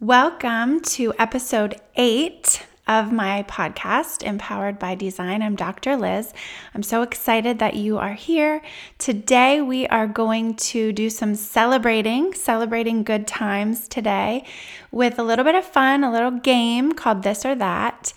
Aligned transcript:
Welcome 0.00 0.80
to 0.80 1.12
episode 1.18 1.78
eight 1.94 2.66
of 2.88 3.12
my 3.12 3.42
podcast, 3.42 4.22
Empowered 4.22 4.78
by 4.78 4.94
Design. 4.94 5.42
I'm 5.42 5.56
Dr. 5.56 5.90
Lyz. 5.90 6.32
I'm 6.74 6.82
so 6.82 7.02
excited 7.02 7.58
that 7.58 7.74
you 7.74 7.98
are 7.98 8.14
here. 8.14 8.62
Today, 8.96 9.60
we 9.60 9.86
are 9.88 10.06
going 10.06 10.54
to 10.54 10.90
do 10.92 11.10
some 11.10 11.34
celebrating, 11.34 12.32
celebrating 12.32 13.04
good 13.04 13.26
times 13.26 13.88
today 13.88 14.46
with 14.90 15.18
a 15.18 15.22
little 15.22 15.44
bit 15.44 15.54
of 15.54 15.66
fun, 15.66 16.02
a 16.02 16.10
little 16.10 16.30
game 16.30 16.92
called 16.92 17.22
This 17.22 17.44
or 17.44 17.54
That. 17.54 18.14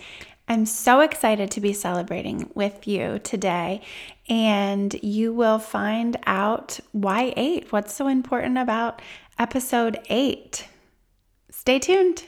I'm 0.48 0.64
so 0.64 1.00
excited 1.00 1.50
to 1.50 1.60
be 1.60 1.74
celebrating 1.74 2.48
with 2.54 2.88
you 2.88 3.18
today, 3.18 3.82
and 4.26 4.94
you 5.02 5.34
will 5.34 5.58
find 5.58 6.16
out 6.24 6.80
why 6.92 7.34
eight. 7.36 7.72
What's 7.72 7.94
so 7.94 8.08
important 8.08 8.56
about 8.56 9.02
episode 9.38 9.98
eight? 10.08 10.66
Stay 11.66 11.78
tuned. 11.78 12.24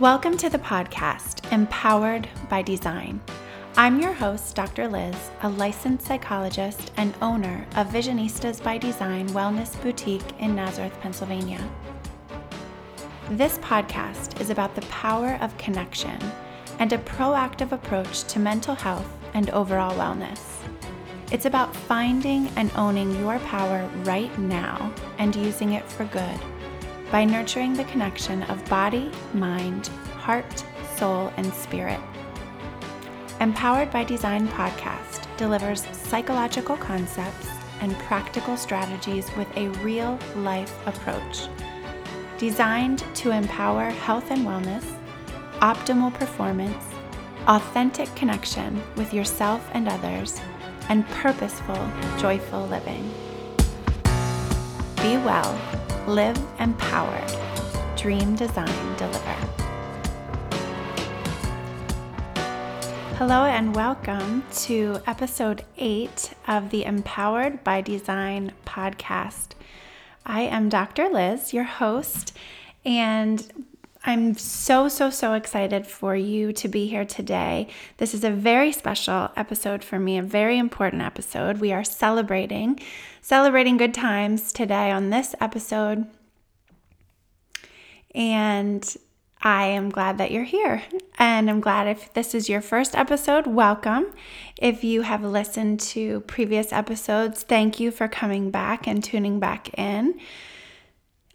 Welcome 0.00 0.36
to 0.38 0.50
the 0.50 0.58
podcast, 0.58 1.52
Empowered 1.52 2.28
by 2.48 2.62
Design. 2.62 3.20
I'm 3.76 4.00
your 4.00 4.12
host, 4.12 4.56
Dr. 4.56 4.88
Lyz, 4.88 5.14
a 5.42 5.48
licensed 5.48 6.08
psychologist 6.08 6.90
and 6.96 7.14
owner 7.22 7.64
of 7.76 7.86
Visionistas 7.86 8.60
by 8.64 8.78
Design 8.78 9.28
Wellness 9.28 9.80
Boutique 9.80 10.40
in 10.40 10.56
Nazareth, 10.56 10.98
Pennsylvania. 11.00 11.64
This 13.30 13.58
podcast 13.58 14.40
is 14.40 14.50
about 14.50 14.74
the 14.74 14.82
power 14.86 15.38
of 15.40 15.56
connection 15.56 16.18
and 16.80 16.92
a 16.92 16.98
proactive 16.98 17.70
approach 17.70 18.24
to 18.24 18.40
mental 18.40 18.74
health 18.74 19.08
and 19.34 19.50
overall 19.50 19.94
wellness. 19.94 20.57
It's 21.30 21.44
about 21.44 21.76
finding 21.76 22.48
and 22.56 22.72
owning 22.74 23.14
your 23.20 23.38
power 23.40 23.86
right 24.04 24.36
now 24.38 24.90
and 25.18 25.36
using 25.36 25.74
it 25.74 25.84
for 25.84 26.06
good 26.06 26.40
by 27.12 27.24
nurturing 27.26 27.74
the 27.74 27.84
connection 27.84 28.44
of 28.44 28.66
body, 28.70 29.10
mind, 29.34 29.88
heart, 30.16 30.64
soul, 30.96 31.30
and 31.36 31.52
spirit. 31.52 32.00
Empowered 33.40 33.90
by 33.90 34.04
Design 34.04 34.48
podcast 34.48 35.26
delivers 35.36 35.86
psychological 35.92 36.78
concepts 36.78 37.48
and 37.82 37.94
practical 37.98 38.56
strategies 38.56 39.30
with 39.36 39.54
a 39.54 39.68
real 39.80 40.18
life 40.36 40.74
approach. 40.86 41.48
Designed 42.38 43.04
to 43.16 43.32
empower 43.32 43.90
health 43.90 44.30
and 44.30 44.46
wellness, 44.46 44.96
optimal 45.60 46.12
performance, 46.14 46.84
authentic 47.46 48.12
connection 48.14 48.82
with 48.96 49.12
yourself 49.12 49.68
and 49.74 49.88
others 49.88 50.40
and 50.88 51.06
purposeful, 51.08 51.90
joyful 52.18 52.66
living. 52.66 53.02
Be 54.96 55.16
well, 55.18 55.58
live 56.06 56.38
empowered, 56.58 57.30
dream, 57.96 58.34
design, 58.34 58.96
deliver. 58.96 59.36
Hello, 63.16 63.44
and 63.44 63.74
welcome 63.74 64.44
to 64.54 65.00
episode 65.06 65.64
eight 65.76 66.32
of 66.46 66.70
the 66.70 66.84
Empowered 66.84 67.62
by 67.64 67.80
Design 67.80 68.52
podcast. 68.64 69.48
I 70.24 70.42
am 70.42 70.68
Dr. 70.68 71.08
Lyz, 71.10 71.52
your 71.52 71.64
host, 71.64 72.36
and 72.84 73.68
I'm 74.04 74.34
so, 74.34 74.88
so, 74.88 75.10
so 75.10 75.34
excited 75.34 75.86
for 75.86 76.14
you 76.14 76.52
to 76.52 76.68
be 76.68 76.86
here 76.86 77.04
today. 77.04 77.68
This 77.96 78.14
is 78.14 78.22
a 78.22 78.30
very 78.30 78.70
special 78.70 79.30
episode 79.36 79.82
for 79.82 79.98
me, 79.98 80.18
a 80.18 80.22
very 80.22 80.56
important 80.56 81.02
episode. 81.02 81.58
We 81.58 81.72
are 81.72 81.82
celebrating, 81.82 82.78
celebrating 83.20 83.76
good 83.76 83.92
times 83.92 84.52
today 84.52 84.92
on 84.92 85.10
this 85.10 85.34
episode. 85.40 86.06
And 88.14 88.96
I 89.42 89.66
am 89.66 89.90
glad 89.90 90.18
that 90.18 90.30
you're 90.30 90.44
here. 90.44 90.82
And 91.18 91.50
I'm 91.50 91.60
glad 91.60 91.88
if 91.88 92.12
this 92.14 92.34
is 92.34 92.48
your 92.48 92.60
first 92.60 92.96
episode, 92.96 93.48
welcome. 93.48 94.06
If 94.56 94.84
you 94.84 95.02
have 95.02 95.24
listened 95.24 95.80
to 95.80 96.20
previous 96.20 96.72
episodes, 96.72 97.42
thank 97.42 97.80
you 97.80 97.90
for 97.90 98.06
coming 98.06 98.50
back 98.50 98.86
and 98.86 99.02
tuning 99.02 99.40
back 99.40 99.76
in. 99.76 100.18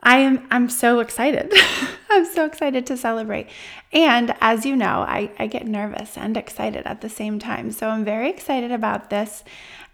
I 0.04 0.18
am 0.20 0.46
I'm 0.52 0.70
so 0.70 1.00
excited. 1.00 1.54
I'm 2.10 2.26
so 2.26 2.46
excited 2.46 2.86
to 2.88 2.98
celebrate. 2.98 3.48
And 3.92 4.36
as 4.40 4.66
you 4.66 4.76
know, 4.76 5.06
I, 5.08 5.32
I 5.40 5.48
get 5.48 5.66
nervous 5.66 6.18
and 6.18 6.38
excited 6.38 6.86
at 6.86 7.02
the 7.02 7.10
same 7.10 7.40
time. 7.40 7.72
So 7.72 7.90
I'm 7.90 8.06
very 8.06 8.30
excited 8.30 8.72
about 8.72 9.10
this 9.10 9.44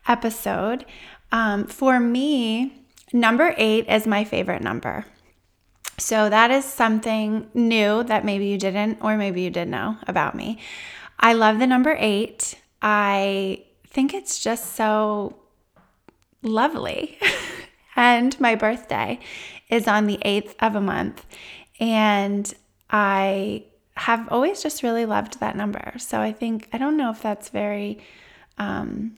episode. 0.08 0.86
Um, 1.32 1.66
for 1.68 2.00
me, 2.00 2.84
number 3.14 3.54
eight 3.58 3.88
is 3.88 4.06
my 4.06 4.26
favorite 4.26 4.62
number. 4.62 5.06
So 5.98 6.30
that 6.30 6.50
is 6.52 6.66
something 6.66 7.50
new 7.54 8.04
that 8.04 8.26
maybe 8.26 8.48
you 8.48 8.58
didn't, 8.58 9.00
or 9.02 9.16
maybe 9.16 9.42
you 9.42 9.50
did 9.50 9.68
know 9.68 9.98
about 10.08 10.36
me. 10.36 10.60
I 11.20 11.34
love 11.34 11.60
the 11.60 11.68
number 11.68 11.96
eight. 12.00 12.56
I 12.82 13.64
think 13.88 14.14
it's 14.14 14.40
just 14.40 14.76
so 14.76 15.38
lovely. 16.42 17.18
and 17.96 18.40
my 18.40 18.56
birthday 18.56 19.20
is 19.70 19.88
on 19.88 20.08
the 20.08 20.18
8th 20.26 20.56
of 20.60 20.76
a 20.76 20.82
month. 20.82 21.26
And 21.80 22.52
I 22.90 23.66
have 23.96 24.28
always 24.32 24.64
just 24.64 24.84
really 24.84 25.06
loved 25.06 25.40
that 25.40 25.56
number. 25.56 25.94
So 25.98 26.20
I 26.20 26.32
think, 26.32 26.70
I 26.74 26.78
don't 26.78 26.98
know 26.98 27.12
if 27.12 27.22
that's 27.22 27.50
very 27.50 28.00
um, 28.58 29.18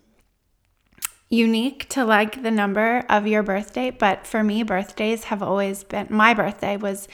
unique 1.29 1.87
to 1.89 2.03
like 2.03 2.43
the 2.43 2.51
number 2.51 3.05
of 3.09 3.27
your 3.27 3.43
birthday, 3.43 3.89
but 3.89 4.27
for 4.27 4.43
me, 4.43 4.63
birthdays 4.63 5.25
have 5.25 5.41
always 5.41 5.83
been, 5.83 6.07
my 6.09 6.33
birthday 6.33 6.77
was 6.77 7.07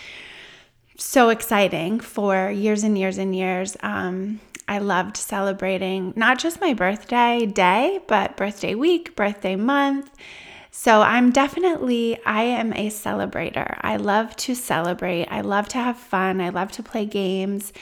so 0.97 1.29
exciting 1.29 1.99
for 1.99 2.49
years 2.49 2.83
and 2.83 2.97
years 2.97 3.17
and 3.17 3.35
years. 3.35 3.77
Um, 3.81 4.39
I 4.67 4.79
loved 4.79 5.15
celebrating 5.15 6.13
not 6.15 6.39
just 6.39 6.59
my 6.59 6.73
birthday 6.73 7.45
day, 7.45 7.99
but 8.07 8.35
birthday 8.35 8.75
week, 8.75 9.15
birthday 9.15 9.55
month. 9.55 10.09
So 10.79 11.01
I'm 11.01 11.31
definitely, 11.31 12.23
I 12.23 12.43
am 12.43 12.71
a 12.73 12.91
celebrator. 12.91 13.79
I 13.81 13.97
love 13.97 14.35
to 14.35 14.53
celebrate. 14.53 15.25
I 15.25 15.41
love 15.41 15.67
to 15.69 15.79
have 15.79 15.97
fun. 15.97 16.39
I 16.39 16.49
love 16.49 16.71
to 16.73 16.83
play 16.83 17.07
games. 17.07 17.73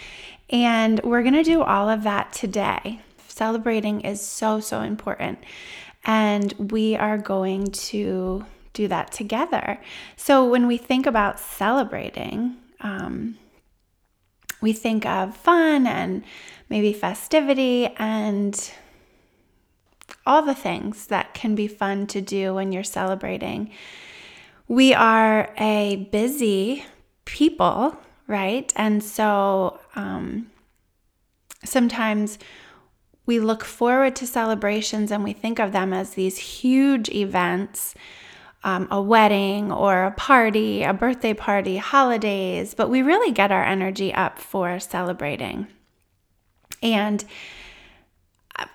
And 0.49 1.01
we're 1.03 1.21
going 1.21 1.33
to 1.33 1.43
do 1.43 1.61
all 1.61 1.89
of 1.89 2.03
that 2.03 2.31
today. 2.31 3.01
Celebrating 3.27 3.99
is 3.99 4.21
so, 4.21 4.61
so 4.61 4.79
important. 4.79 5.39
And 6.05 6.53
we 6.53 6.95
are 6.95 7.17
going 7.17 7.65
to 7.67 8.45
do 8.71 8.87
that 8.87 9.11
together. 9.11 9.81
So 10.15 10.45
when 10.49 10.65
we 10.65 10.77
think 10.77 11.05
about 11.05 11.37
celebrating, 11.37 12.55
um, 12.79 13.37
we 14.61 14.71
think 14.71 15.05
of 15.05 15.35
fun 15.35 15.85
and 15.85 16.23
maybe 16.69 16.93
festivity 16.93 17.87
and 17.97 18.71
all 20.25 20.41
the 20.41 20.55
things 20.55 21.07
that 21.07 21.33
can 21.33 21.55
be 21.55 21.67
fun 21.67 22.07
to 22.07 22.21
do 22.21 22.53
when 22.53 22.71
you're 22.71 22.83
celebrating. 22.83 23.71
We 24.67 24.93
are 24.93 25.53
a 25.57 26.07
busy 26.11 26.85
people, 27.25 27.97
right? 28.27 28.71
And 28.75 29.03
so 29.03 29.79
um, 29.95 30.49
sometimes 31.63 32.39
we 33.25 33.39
look 33.39 33.63
forward 33.63 34.15
to 34.17 34.27
celebrations 34.27 35.11
and 35.11 35.23
we 35.23 35.33
think 35.33 35.59
of 35.59 35.71
them 35.71 35.93
as 35.93 36.11
these 36.11 36.37
huge 36.37 37.09
events. 37.09 37.95
Um, 38.63 38.87
a 38.89 38.99
wedding 38.99 39.71
or 39.71 40.05
a 40.05 40.11
party, 40.11 40.81
a 40.81 40.91
birthday 40.91 41.35
party, 41.35 41.77
holidays, 41.77 42.73
but 42.73 42.89
we 42.89 43.03
really 43.03 43.31
get 43.31 43.51
our 43.51 43.63
energy 43.63 44.11
up 44.11 44.39
for 44.39 44.79
celebrating. 44.79 45.67
And 46.81 47.23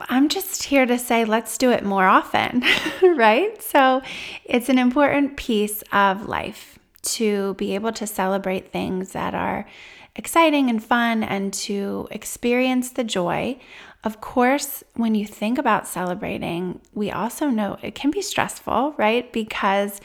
I'm 0.01 0.29
just 0.29 0.65
here 0.65 0.87
to 0.87 0.99
say, 0.99 1.25
let's 1.25 1.57
do 1.57 1.71
it 1.71 1.85
more 1.85 2.07
often, 2.07 2.63
right? 3.03 3.61
So 3.63 4.03
it's 4.45 4.69
an 4.69 4.79
important 4.79 5.37
piece 5.37 5.83
of 5.93 6.27
life 6.27 6.79
to 7.03 7.55
be 7.55 7.75
able 7.75 7.93
to 7.93 8.07
celebrate 8.07 8.73
things 8.73 9.13
that 9.13 9.35
are 9.35 9.67
exciting 10.17 10.69
and 10.69 10.83
fun 10.83 11.23
and 11.23 11.53
to 11.53 12.09
experience 12.11 12.91
the 12.91 13.05
joy. 13.05 13.59
Of 14.05 14.21
course, 14.21 14.83
when 14.95 15.15
you 15.15 15.27
think 15.27 15.59
about 15.59 15.87
celebrating, 15.87 16.81
we 16.93 17.11
also 17.11 17.49
know 17.49 17.79
it 17.83 17.95
can 17.95 18.11
be 18.11 18.23
stressful, 18.23 18.95
right? 18.99 19.33
Because 19.33 20.01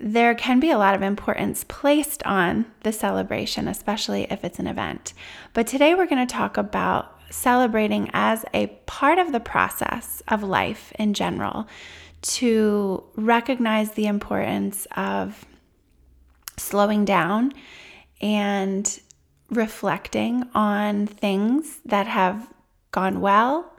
there 0.00 0.34
can 0.34 0.58
be 0.58 0.70
a 0.70 0.78
lot 0.78 0.94
of 0.94 1.02
importance 1.02 1.64
placed 1.64 2.22
on 2.24 2.66
the 2.82 2.92
celebration, 2.92 3.68
especially 3.68 4.26
if 4.30 4.44
it's 4.44 4.58
an 4.58 4.66
event. 4.66 5.12
But 5.54 5.66
today 5.66 5.94
we're 5.94 6.06
going 6.06 6.26
to 6.26 6.32
talk 6.32 6.56
about 6.56 7.20
celebrating 7.32 8.10
as 8.12 8.44
a 8.54 8.66
part 8.86 9.18
of 9.18 9.32
the 9.32 9.40
process 9.40 10.22
of 10.28 10.42
life 10.42 10.92
in 10.98 11.14
general 11.14 11.66
to 12.22 13.02
recognize 13.16 13.92
the 13.92 14.06
importance 14.06 14.86
of 14.96 15.44
slowing 16.56 17.04
down 17.04 17.52
and 18.20 19.00
reflecting 19.50 20.48
on 20.54 21.06
things 21.06 21.80
that 21.84 22.06
have 22.06 22.48
gone 22.92 23.20
well, 23.20 23.72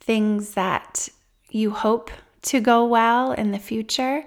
things 0.00 0.54
that 0.54 1.08
you 1.50 1.70
hope 1.70 2.10
to 2.42 2.60
go 2.60 2.86
well 2.86 3.32
in 3.32 3.50
the 3.50 3.58
future. 3.58 4.24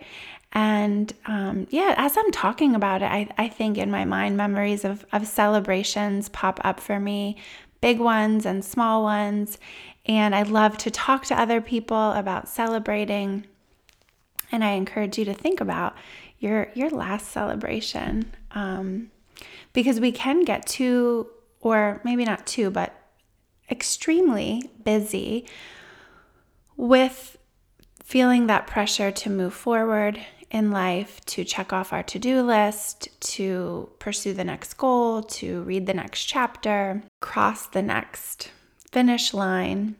And 0.52 1.12
um, 1.26 1.66
yeah, 1.72 1.96
as 1.98 2.16
I'm 2.16 2.32
talking 2.32 2.76
about 2.76 3.02
it, 3.02 3.06
I, 3.06 3.28
I 3.38 3.48
think 3.48 3.78
in 3.78 3.90
my 3.90 4.06
mind, 4.06 4.38
memories 4.38 4.86
of, 4.86 5.04
of 5.12 5.26
celebrations 5.26 6.30
pop 6.30 6.60
up 6.64 6.80
for 6.80 7.00
me, 7.00 7.38
big 7.84 8.00
ones 8.00 8.46
and 8.46 8.64
small 8.64 9.04
ones. 9.04 9.58
And 10.06 10.34
I 10.34 10.44
love 10.44 10.78
to 10.80 10.90
talk 10.90 11.26
to 11.26 11.38
other 11.38 11.60
people 11.60 12.14
about 12.14 12.48
celebrating. 12.48 13.46
And 14.54 14.64
I 14.64 14.70
encourage 14.70 15.18
you 15.18 15.26
to 15.26 15.34
think 15.34 15.60
about 15.60 15.94
your, 16.40 16.70
your 16.76 16.90
last 16.90 17.34
celebration 17.34 18.34
um, 18.52 19.12
because 19.74 20.00
we 20.00 20.14
can 20.14 20.46
get 20.46 20.66
too, 20.66 21.28
or 21.60 22.00
maybe 22.06 22.24
not 22.24 22.48
too, 22.48 22.70
but 22.70 22.96
extremely 23.70 24.72
busy 24.86 25.46
with 26.78 27.38
feeling 28.02 28.48
that 28.48 28.66
pressure 28.66 29.12
to 29.12 29.30
move 29.30 29.54
forward 29.54 30.26
in 30.54 30.70
life, 30.70 31.20
to 31.26 31.44
check 31.44 31.74
off 31.74 31.92
our 31.92 32.04
to 32.04 32.20
do 32.20 32.42
list, 32.44 33.10
to 33.20 33.90
pursue 33.98 34.34
the 34.34 34.44
next 34.44 34.76
goal, 34.76 35.24
to 35.24 35.64
read 35.64 35.88
the 35.88 35.94
next 35.94 36.26
chapter, 36.26 37.02
cross 37.20 37.66
the 37.66 37.82
next 37.82 38.52
finish 38.92 39.34
line. 39.34 39.96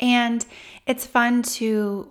And 0.00 0.44
it's 0.86 1.06
fun 1.06 1.42
to 1.42 2.10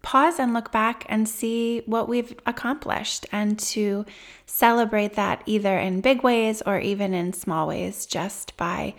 pause 0.00 0.38
and 0.38 0.54
look 0.54 0.70
back 0.70 1.04
and 1.08 1.28
see 1.28 1.82
what 1.86 2.08
we've 2.08 2.34
accomplished 2.46 3.26
and 3.32 3.58
to 3.58 4.06
celebrate 4.46 5.14
that 5.14 5.42
either 5.44 5.76
in 5.76 6.00
big 6.00 6.22
ways 6.22 6.62
or 6.64 6.78
even 6.78 7.12
in 7.12 7.32
small 7.32 7.66
ways 7.66 8.06
just 8.06 8.56
by 8.56 8.94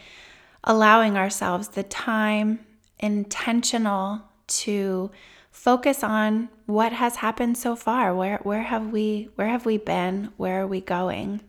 allowing 0.65 1.17
ourselves 1.17 1.69
the 1.69 1.83
time 1.83 2.59
intentional 2.99 4.21
to 4.45 5.09
focus 5.59 6.05
on 6.05 6.47
what 6.67 6.93
has 6.93 7.17
happened 7.17 7.57
so 7.57 7.75
far. 7.75 8.15
Where 8.15 8.37
where 8.43 8.61
have 8.61 8.93
we 8.93 9.27
where 9.35 9.49
have 9.49 9.65
we 9.65 9.77
been? 9.77 10.31
Where 10.37 10.61
are 10.61 10.67
we 10.67 10.79
going? 10.79 11.41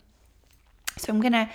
So 0.99 1.12
i'm 1.12 1.21
going 1.21 1.33
to 1.33 1.49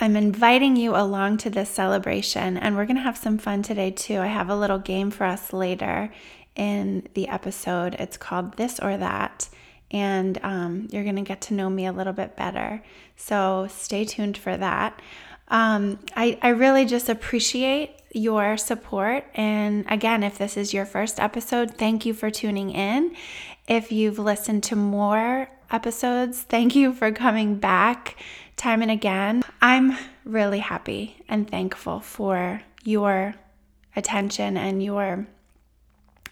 i'm 0.00 0.16
inviting 0.16 0.74
you 0.74 0.96
along 0.96 1.38
to 1.38 1.50
this 1.50 1.70
celebration 1.70 2.56
and 2.56 2.74
we're 2.74 2.86
going 2.86 2.96
to 2.96 3.02
have 3.02 3.16
some 3.16 3.38
fun 3.38 3.62
today 3.62 3.92
too. 3.92 4.18
I 4.18 4.26
have 4.26 4.50
a 4.50 4.56
little 4.56 4.80
game 4.80 5.12
for 5.12 5.24
us 5.24 5.52
later 5.52 6.12
in 6.56 7.06
the 7.14 7.28
episode. 7.28 7.94
It's 8.00 8.16
called 8.16 8.56
this 8.56 8.80
or 8.80 8.96
that 8.96 9.48
and 9.92 10.38
um, 10.42 10.88
you're 10.90 11.04
going 11.04 11.16
to 11.16 11.22
get 11.22 11.40
to 11.42 11.54
know 11.54 11.70
me 11.70 11.86
a 11.86 11.92
little 11.92 12.12
bit 12.12 12.36
better. 12.36 12.82
So 13.16 13.68
stay 13.70 14.04
tuned 14.04 14.36
for 14.36 14.56
that 14.56 15.00
um, 15.50 15.98
I, 16.16 16.38
I 16.42 16.48
really 16.50 16.84
just 16.84 17.08
appreciate 17.08 17.96
your 18.12 18.56
support. 18.56 19.24
And 19.34 19.84
again, 19.88 20.22
if 20.22 20.38
this 20.38 20.56
is 20.56 20.72
your 20.72 20.86
first 20.86 21.20
episode, 21.20 21.76
thank 21.76 22.06
you 22.06 22.14
for 22.14 22.30
tuning 22.30 22.70
in. 22.70 23.14
If 23.68 23.92
you've 23.92 24.18
listened 24.18 24.62
to 24.64 24.76
more 24.76 25.48
episodes, 25.70 26.42
thank 26.42 26.74
you 26.74 26.92
for 26.92 27.12
coming 27.12 27.56
back 27.56 28.16
time 28.56 28.82
and 28.82 28.90
again. 28.90 29.42
I'm 29.60 29.96
really 30.24 30.58
happy 30.58 31.22
and 31.28 31.48
thankful 31.48 32.00
for 32.00 32.62
your 32.84 33.34
attention 33.96 34.56
and 34.56 34.82
your 34.82 35.26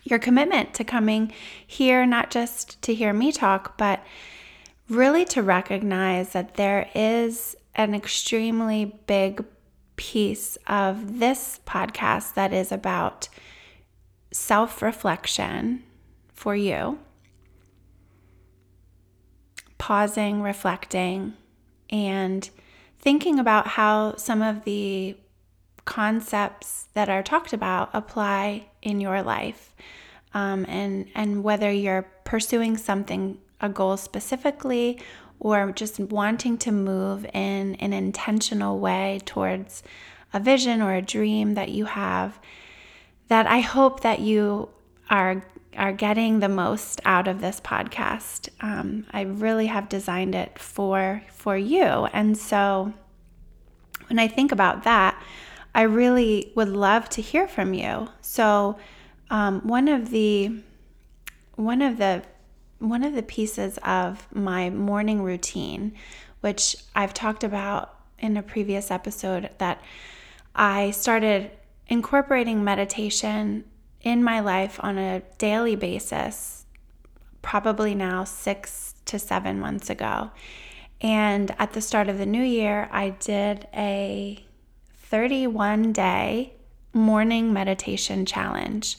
your 0.04 0.18
commitment 0.18 0.72
to 0.72 0.84
coming 0.84 1.32
here 1.66 2.06
not 2.06 2.30
just 2.30 2.80
to 2.80 2.94
hear 2.94 3.12
me 3.12 3.30
talk, 3.30 3.76
but 3.76 4.02
really 4.88 5.24
to 5.26 5.42
recognize 5.42 6.32
that 6.32 6.54
there 6.54 6.88
is 6.94 7.56
an 7.78 7.94
extremely 7.94 8.84
big 9.06 9.44
piece 9.96 10.58
of 10.66 11.18
this 11.20 11.60
podcast 11.64 12.34
that 12.34 12.52
is 12.52 12.70
about 12.72 13.28
self 14.32 14.82
reflection 14.82 15.84
for 16.34 16.54
you, 16.54 16.98
pausing, 19.78 20.42
reflecting, 20.42 21.34
and 21.88 22.50
thinking 22.98 23.38
about 23.38 23.68
how 23.68 24.16
some 24.16 24.42
of 24.42 24.64
the 24.64 25.16
concepts 25.84 26.88
that 26.92 27.08
are 27.08 27.22
talked 27.22 27.52
about 27.52 27.88
apply 27.94 28.66
in 28.82 29.00
your 29.00 29.22
life 29.22 29.74
um, 30.34 30.66
and 30.68 31.08
and 31.14 31.42
whether 31.42 31.70
you're 31.70 32.06
pursuing 32.24 32.76
something 32.76 33.38
a 33.60 33.68
goal 33.68 33.96
specifically 33.96 35.00
or 35.40 35.72
just 35.72 35.98
wanting 35.98 36.58
to 36.58 36.72
move 36.72 37.24
in 37.32 37.74
an 37.76 37.92
intentional 37.92 38.78
way 38.78 39.20
towards 39.24 39.82
a 40.32 40.40
vision 40.40 40.82
or 40.82 40.94
a 40.94 41.02
dream 41.02 41.54
that 41.54 41.70
you 41.70 41.84
have 41.86 42.38
that 43.28 43.46
I 43.46 43.60
hope 43.60 44.00
that 44.00 44.20
you 44.20 44.68
are 45.10 45.44
are 45.76 45.92
getting 45.92 46.40
the 46.40 46.48
most 46.48 47.00
out 47.04 47.28
of 47.28 47.40
this 47.40 47.60
podcast. 47.60 48.48
Um, 48.60 49.06
I 49.12 49.20
really 49.22 49.66
have 49.66 49.88
designed 49.88 50.34
it 50.34 50.58
for 50.58 51.22
for 51.30 51.56
you, 51.56 51.84
and 52.12 52.36
so 52.36 52.92
when 54.08 54.18
I 54.18 54.28
think 54.28 54.52
about 54.52 54.84
that, 54.84 55.22
I 55.74 55.82
really 55.82 56.52
would 56.54 56.68
love 56.68 57.08
to 57.10 57.22
hear 57.22 57.46
from 57.46 57.74
you. 57.74 58.08
So 58.22 58.78
um, 59.30 59.60
one 59.60 59.88
of 59.88 60.10
the 60.10 60.60
one 61.54 61.82
of 61.82 61.98
the 61.98 62.22
one 62.78 63.02
of 63.02 63.14
the 63.14 63.22
pieces 63.22 63.78
of 63.84 64.26
my 64.32 64.70
morning 64.70 65.22
routine, 65.22 65.94
which 66.40 66.76
I've 66.94 67.14
talked 67.14 67.44
about 67.44 67.94
in 68.18 68.36
a 68.36 68.42
previous 68.42 68.90
episode, 68.90 69.50
that 69.58 69.82
I 70.54 70.92
started 70.92 71.50
incorporating 71.88 72.62
meditation 72.64 73.64
in 74.02 74.22
my 74.22 74.40
life 74.40 74.78
on 74.82 74.98
a 74.98 75.22
daily 75.38 75.76
basis, 75.76 76.66
probably 77.42 77.94
now 77.94 78.24
six 78.24 78.94
to 79.06 79.18
seven 79.18 79.58
months 79.58 79.90
ago. 79.90 80.30
And 81.00 81.54
at 81.58 81.72
the 81.72 81.80
start 81.80 82.08
of 82.08 82.18
the 82.18 82.26
new 82.26 82.42
year, 82.42 82.88
I 82.92 83.10
did 83.10 83.66
a 83.74 84.44
31 84.94 85.92
day 85.92 86.54
morning 86.92 87.52
meditation 87.52 88.26
challenge. 88.26 88.98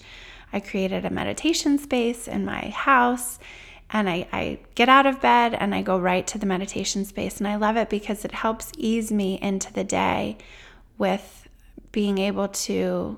I 0.51 0.59
created 0.59 1.05
a 1.05 1.09
meditation 1.09 1.77
space 1.77 2.27
in 2.27 2.45
my 2.45 2.69
house 2.69 3.39
and 3.91 4.09
I, 4.09 4.27
I 4.31 4.59
get 4.75 4.89
out 4.89 5.05
of 5.05 5.21
bed 5.21 5.55
and 5.55 5.73
I 5.73 5.81
go 5.81 5.97
right 5.97 6.25
to 6.27 6.37
the 6.37 6.45
meditation 6.45 7.05
space. 7.05 7.39
And 7.39 7.47
I 7.47 7.55
love 7.55 7.75
it 7.75 7.89
because 7.89 8.23
it 8.23 8.31
helps 8.31 8.71
ease 8.77 9.11
me 9.11 9.39
into 9.41 9.73
the 9.73 9.83
day 9.83 10.37
with 10.97 11.47
being 11.91 12.19
able 12.19 12.47
to 12.49 13.17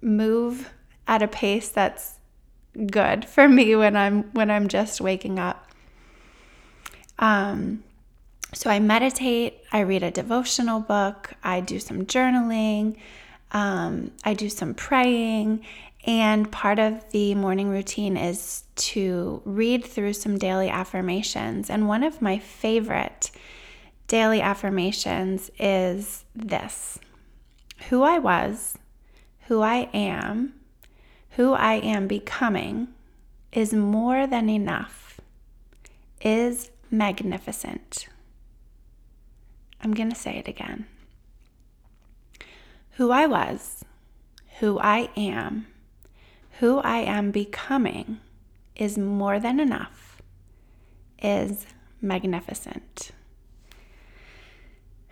move 0.00 0.70
at 1.06 1.22
a 1.22 1.28
pace 1.28 1.68
that's 1.68 2.18
good 2.90 3.24
for 3.24 3.48
me 3.48 3.74
when 3.76 3.96
I'm 3.96 4.24
when 4.32 4.50
I'm 4.50 4.68
just 4.68 5.00
waking 5.00 5.38
up. 5.38 5.70
Um, 7.18 7.82
so 8.54 8.70
I 8.70 8.78
meditate, 8.78 9.58
I 9.72 9.80
read 9.80 10.02
a 10.02 10.10
devotional 10.10 10.80
book, 10.80 11.34
I 11.42 11.60
do 11.60 11.78
some 11.78 12.06
journaling, 12.06 12.96
um, 13.52 14.12
I 14.24 14.34
do 14.34 14.48
some 14.48 14.74
praying, 14.74 15.64
and 16.06 16.50
part 16.50 16.78
of 16.78 17.10
the 17.10 17.34
morning 17.34 17.68
routine 17.68 18.16
is 18.16 18.64
to 18.76 19.42
read 19.44 19.84
through 19.84 20.12
some 20.12 20.38
daily 20.38 20.68
affirmations. 20.68 21.68
And 21.68 21.88
one 21.88 22.02
of 22.02 22.22
my 22.22 22.38
favorite 22.38 23.30
daily 24.06 24.40
affirmations 24.40 25.50
is 25.58 26.24
this 26.34 26.98
Who 27.88 28.02
I 28.02 28.18
was, 28.18 28.78
who 29.46 29.60
I 29.60 29.88
am, 29.92 30.54
who 31.30 31.52
I 31.52 31.74
am 31.74 32.06
becoming 32.06 32.88
is 33.52 33.72
more 33.72 34.26
than 34.26 34.48
enough, 34.48 35.20
is 36.20 36.70
magnificent. 36.90 38.08
I'm 39.80 39.94
going 39.94 40.10
to 40.10 40.16
say 40.16 40.36
it 40.36 40.48
again. 40.48 40.86
Who 42.92 43.10
I 43.10 43.26
was, 43.26 43.84
who 44.58 44.78
I 44.80 45.08
am, 45.16 45.66
who 46.58 46.78
I 46.78 46.98
am 46.98 47.30
becoming 47.30 48.20
is 48.74 48.98
more 48.98 49.38
than 49.38 49.60
enough, 49.60 50.20
is 51.22 51.66
magnificent. 52.00 53.12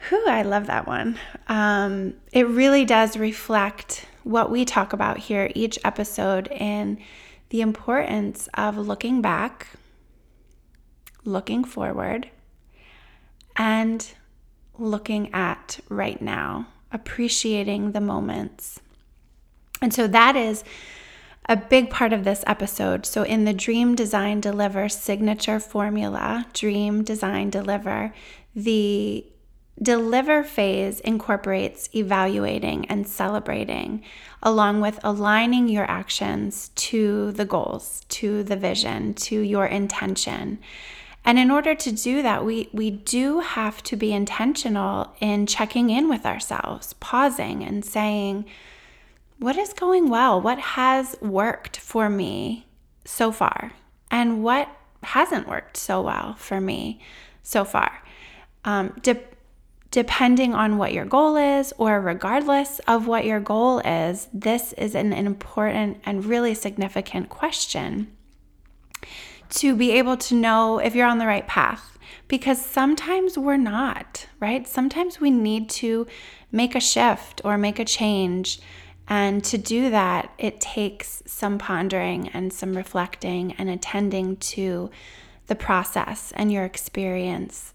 Whew, 0.08 0.28
I 0.28 0.42
love 0.42 0.66
that 0.66 0.86
one. 0.86 1.18
Um, 1.48 2.14
it 2.32 2.46
really 2.48 2.84
does 2.84 3.16
reflect 3.16 4.06
what 4.24 4.50
we 4.50 4.64
talk 4.64 4.92
about 4.92 5.18
here 5.18 5.50
each 5.54 5.78
episode 5.84 6.48
and 6.48 6.98
the 7.50 7.60
importance 7.60 8.48
of 8.54 8.76
looking 8.76 9.22
back, 9.22 9.68
looking 11.24 11.64
forward, 11.64 12.28
and 13.56 14.12
looking 14.78 15.32
at 15.32 15.78
right 15.88 16.20
now, 16.20 16.66
appreciating 16.90 17.92
the 17.92 18.00
moments. 18.00 18.80
And 19.80 19.94
so 19.94 20.06
that 20.08 20.34
is 20.36 20.64
a 21.48 21.56
big 21.56 21.90
part 21.90 22.12
of 22.12 22.24
this 22.24 22.42
episode. 22.46 23.06
So, 23.06 23.22
in 23.22 23.44
the 23.44 23.54
Dream 23.54 23.94
Design 23.94 24.40
Deliver 24.40 24.88
signature 24.88 25.60
formula, 25.60 26.46
Dream 26.52 27.04
Design 27.04 27.50
Deliver, 27.50 28.12
the 28.54 29.24
Deliver 29.80 30.42
phase 30.42 31.00
incorporates 31.00 31.90
evaluating 31.94 32.86
and 32.86 33.06
celebrating, 33.06 34.02
along 34.42 34.80
with 34.80 34.98
aligning 35.04 35.68
your 35.68 35.84
actions 35.84 36.70
to 36.76 37.32
the 37.32 37.44
goals, 37.44 38.02
to 38.08 38.42
the 38.42 38.56
vision, 38.56 39.12
to 39.14 39.38
your 39.38 39.66
intention. 39.66 40.58
And 41.26 41.38
in 41.38 41.50
order 41.50 41.74
to 41.74 41.92
do 41.92 42.22
that, 42.22 42.44
we, 42.44 42.70
we 42.72 42.90
do 42.90 43.40
have 43.40 43.82
to 43.82 43.96
be 43.96 44.14
intentional 44.14 45.14
in 45.20 45.46
checking 45.46 45.90
in 45.90 46.08
with 46.08 46.24
ourselves, 46.24 46.94
pausing 46.94 47.62
and 47.62 47.84
saying, 47.84 48.46
What 49.38 49.56
is 49.56 49.72
going 49.72 50.08
well? 50.08 50.40
What 50.40 50.58
has 50.58 51.16
worked 51.20 51.76
for 51.76 52.08
me 52.08 52.66
so 53.04 53.32
far? 53.32 53.72
And 54.10 54.42
what 54.42 54.68
hasn't 55.02 55.46
worked 55.46 55.76
so 55.76 56.00
well 56.02 56.34
for 56.34 56.60
me 56.60 57.00
so 57.42 57.64
far? 57.64 58.02
Um, 58.64 58.94
de- 59.02 59.22
depending 59.90 60.54
on 60.54 60.78
what 60.78 60.92
your 60.92 61.04
goal 61.04 61.36
is, 61.36 61.72
or 61.78 62.00
regardless 62.00 62.80
of 62.80 63.06
what 63.06 63.24
your 63.24 63.40
goal 63.40 63.80
is, 63.80 64.28
this 64.32 64.72
is 64.74 64.94
an, 64.94 65.12
an 65.12 65.26
important 65.26 66.00
and 66.04 66.24
really 66.24 66.54
significant 66.54 67.28
question 67.28 68.08
to 69.48 69.76
be 69.76 69.92
able 69.92 70.16
to 70.16 70.34
know 70.34 70.78
if 70.78 70.94
you're 70.94 71.06
on 71.06 71.18
the 71.18 71.26
right 71.26 71.46
path. 71.46 71.98
Because 72.28 72.64
sometimes 72.64 73.38
we're 73.38 73.56
not, 73.56 74.26
right? 74.40 74.66
Sometimes 74.66 75.20
we 75.20 75.30
need 75.30 75.68
to 75.70 76.06
make 76.50 76.74
a 76.74 76.80
shift 76.80 77.40
or 77.44 77.56
make 77.56 77.78
a 77.78 77.84
change. 77.84 78.60
And 79.08 79.44
to 79.44 79.58
do 79.58 79.90
that, 79.90 80.32
it 80.38 80.60
takes 80.60 81.22
some 81.26 81.58
pondering 81.58 82.28
and 82.28 82.52
some 82.52 82.76
reflecting 82.76 83.52
and 83.52 83.70
attending 83.70 84.36
to 84.38 84.90
the 85.46 85.54
process 85.54 86.32
and 86.36 86.52
your 86.52 86.64
experience 86.64 87.72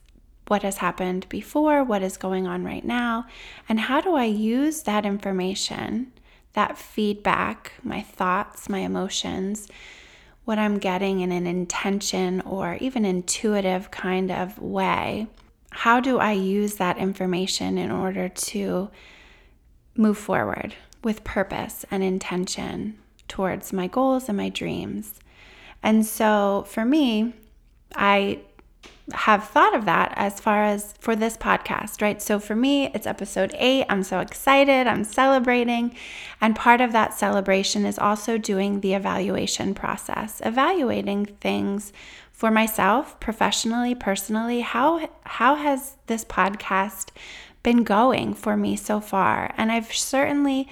what 0.48 0.64
has 0.64 0.78
happened 0.78 1.30
before, 1.30 1.82
what 1.82 2.04
is 2.04 2.18
going 2.18 2.46
on 2.46 2.66
right 2.66 2.84
now, 2.84 3.26
and 3.70 3.80
how 3.80 4.02
do 4.02 4.16
I 4.16 4.26
use 4.26 4.84
that 4.84 5.06
information, 5.06 6.12
that 6.52 6.78
feedback, 6.78 7.72
my 7.84 8.02
thoughts, 8.02 8.68
my 8.68 8.80
emotions, 8.80 9.70
what 10.44 10.60
I'm 10.60 10.78
getting 10.78 11.22
in 11.22 11.32
an 11.32 11.48
intention 11.48 12.42
or 12.42 12.76
even 12.82 13.06
intuitive 13.06 13.92
kind 13.92 14.30
of 14.30 14.60
way. 14.60 15.28
How 15.70 16.02
do 16.02 16.20
I 16.20 16.34
use 16.34 16.76
that 16.76 16.98
information 16.98 17.78
in 17.78 17.90
order 17.90 18.28
to 18.28 18.90
move 19.96 20.18
forward 20.18 20.76
with 21.04 21.24
purpose 21.24 21.86
and 21.92 22.04
intention 22.04 22.98
towards 23.28 23.74
my 23.74 23.88
goals 23.88 24.28
and 24.28 24.38
my 24.38 24.50
dreams? 24.50 25.20
And 25.84 26.06
so 26.06 26.66
for 26.68 26.86
me, 26.86 27.34
I 27.96 28.40
have 29.14 29.48
thought 29.48 29.76
of 29.76 29.86
that 29.86 30.14
as 30.16 30.40
far 30.40 30.64
as 30.64 30.94
for 31.00 31.16
this 31.16 31.36
podcast, 31.38 32.02
right? 32.02 32.22
So 32.22 32.40
for 32.40 32.56
me, 32.56 32.88
it's 32.94 33.08
episode 33.08 33.54
eight. 33.58 33.86
I'm 33.90 34.04
so 34.04 34.20
excited. 34.20 34.88
I'm 34.88 35.04
celebrating. 35.04 35.96
And 36.40 36.56
part 36.56 36.82
of 36.82 36.92
that 36.94 37.14
celebration 37.14 37.86
is 37.86 38.00
also 38.00 38.38
doing 38.38 38.82
the 38.82 38.94
evaluation 38.94 39.74
process, 39.74 40.42
evaluating 40.46 41.26
things 41.42 41.92
for 42.32 42.52
myself, 42.52 43.20
professionally, 43.20 43.96
personally. 43.96 44.62
How, 44.62 45.10
how 45.24 45.56
has 45.56 45.98
this 46.08 46.24
podcast 46.26 47.10
been 47.64 47.84
going 47.84 48.34
for 48.34 48.58
me 48.58 48.76
so 48.76 49.00
far? 49.00 49.54
And 49.58 49.72
I've 49.72 49.94
certainly 49.94 50.68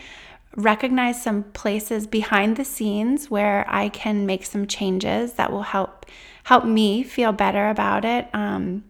recognized 0.55 1.21
some 1.21 1.43
places 1.43 2.07
behind 2.07 2.57
the 2.57 2.65
scenes 2.65 3.29
where 3.29 3.65
I 3.69 3.89
can 3.89 4.25
make 4.25 4.45
some 4.45 4.67
changes 4.67 5.33
that 5.33 5.51
will 5.51 5.63
help 5.63 6.05
help 6.43 6.65
me 6.65 7.03
feel 7.03 7.31
better 7.31 7.69
about 7.69 8.05
it. 8.05 8.27
Um, 8.33 8.83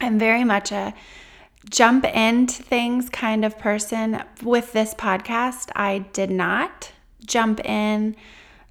I'm 0.00 0.18
very 0.18 0.44
much 0.44 0.72
a 0.72 0.92
jump 1.70 2.04
into 2.04 2.62
things 2.62 3.08
kind 3.08 3.44
of 3.44 3.58
person. 3.58 4.22
With 4.42 4.72
this 4.72 4.94
podcast, 4.94 5.70
I 5.74 6.00
did 6.12 6.30
not 6.30 6.92
jump 7.24 7.64
in, 7.64 8.16